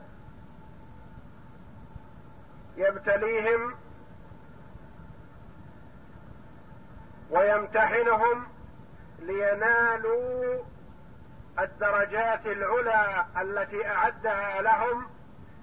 يبتليهم 2.76 3.74
ويمتحنهم 7.30 8.46
لينالوا 9.18 10.62
الدرجات 11.58 12.46
العلى 12.46 13.26
التي 13.40 13.86
أعدها 13.86 14.62
لهم 14.62 15.06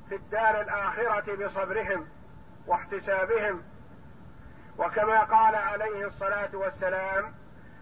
في 0.09 0.15
الدار 0.15 0.61
الآخرة 0.61 1.45
بصبرهم 1.45 2.07
واحتسابهم. 2.67 3.63
وكما 4.77 5.19
قال 5.19 5.55
عليه 5.55 6.07
الصلاة 6.07 6.49
والسلام 6.53 7.33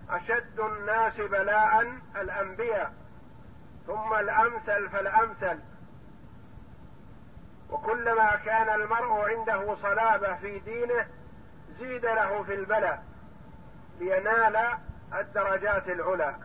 أشد 0.10 0.60
الناس 0.60 1.22
بلاء 1.22 1.94
الأنبياء. 2.16 2.94
ثم 3.88 4.14
الأمثل 4.14 4.90
فالأمثل. 4.90 5.60
وكلما 7.70 8.36
كان 8.36 8.82
المرء 8.82 9.30
عنده 9.30 9.76
صلابة 9.76 10.36
في 10.36 10.60
دينه 10.60 11.06
زيد 11.80 12.06
له 12.06 12.44
في 12.44 12.56
البلاء 12.56 13.04
لينال 14.00 14.78
الدرجات 15.14 15.88
العلى. 15.88 16.36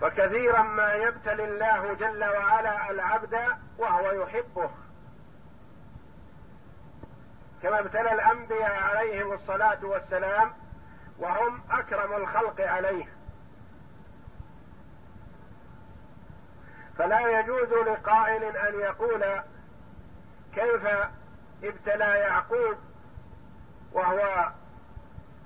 فكثيرا 0.00 0.62
ما 0.62 0.94
يبتلي 0.94 1.44
الله 1.44 1.94
جل 1.94 2.24
وعلا 2.24 2.90
العبد 2.90 3.38
وهو 3.78 4.10
يحبه. 4.10 4.70
كما 7.62 7.80
ابتلى 7.80 8.12
الأنبياء 8.12 8.82
عليهم 8.82 9.32
الصلاة 9.32 9.78
والسلام 9.82 10.52
وهم 11.18 11.60
أكرم 11.70 12.16
الخلق 12.22 12.60
عليه. 12.60 13.04
فلا 16.98 17.40
يجوز 17.40 17.72
لقائل 17.72 18.56
أن 18.56 18.80
يقول 18.80 19.24
كيف 20.54 20.86
ابتلى 21.64 22.04
يعقوب 22.18 22.76
وهو 23.92 24.48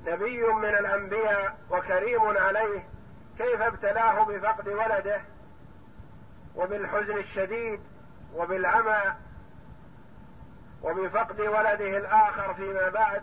نبي 0.06 0.46
من 0.46 0.68
الأنبياء 0.68 1.58
وكريم 1.70 2.22
عليه 2.38 2.86
كيف 3.38 3.60
ابتلاه 3.60 4.24
بفقد 4.24 4.68
ولده 4.68 5.20
وبالحزن 6.56 7.18
الشديد 7.18 7.80
وبالعمى 8.34 9.14
وبفقد 10.84 11.40
ولده 11.40 11.98
الآخر 11.98 12.54
فيما 12.54 12.88
بعد. 12.88 13.22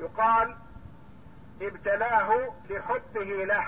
يقال 0.00 0.56
ابتلاه 1.62 2.52
لحبه 2.70 3.44
له 3.44 3.66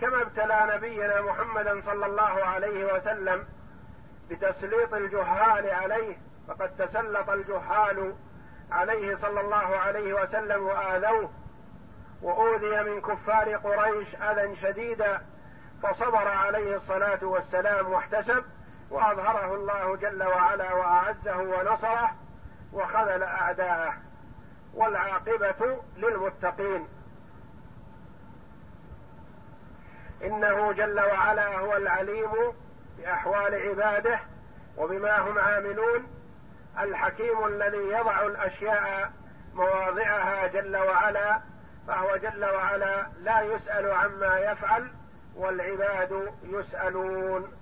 كما 0.00 0.22
ابتلى 0.22 0.70
نبينا 0.74 1.20
محمدا 1.20 1.80
صلى 1.80 2.06
الله 2.06 2.44
عليه 2.44 2.94
وسلم 2.94 3.44
بتسليط 4.30 4.94
الجهال 4.94 5.70
عليه 5.70 6.16
فقد 6.48 6.76
تسلط 6.76 7.30
الجهال 7.30 8.14
عليه 8.70 9.16
صلى 9.16 9.40
الله 9.40 9.76
عليه 9.76 10.14
وسلم 10.14 10.62
وآذوه 10.62 11.30
وأوذي 12.22 12.82
من 12.90 13.00
كفار 13.00 13.56
قريش 13.56 14.14
أذى 14.14 14.56
شديدا 14.56 15.22
فصبر 15.82 16.28
عليه 16.28 16.76
الصلاة 16.76 17.24
والسلام 17.24 17.92
واحتسب. 17.92 18.44
وأظهره 18.92 19.54
الله 19.54 19.96
جل 19.96 20.22
وعلا 20.22 20.74
وأعزه 20.74 21.36
ونصره 21.36 22.10
وخذل 22.72 23.22
أعداءه 23.22 23.94
والعاقبة 24.74 25.80
للمتقين. 25.96 26.88
إنه 30.24 30.72
جل 30.72 31.00
وعلا 31.00 31.58
هو 31.58 31.76
العليم 31.76 32.30
بأحوال 32.98 33.54
عباده 33.54 34.20
وبما 34.76 35.18
هم 35.18 35.38
عاملون 35.38 36.06
الحكيم 36.80 37.46
الذي 37.46 37.88
يضع 37.88 38.26
الأشياء 38.26 39.12
مواضعها 39.54 40.46
جل 40.46 40.76
وعلا 40.76 41.40
فهو 41.88 42.16
جل 42.16 42.44
وعلا 42.44 43.06
لا 43.20 43.40
يسأل 43.40 43.90
عما 43.90 44.38
يفعل 44.38 44.90
والعباد 45.36 46.32
يسألون. 46.42 47.61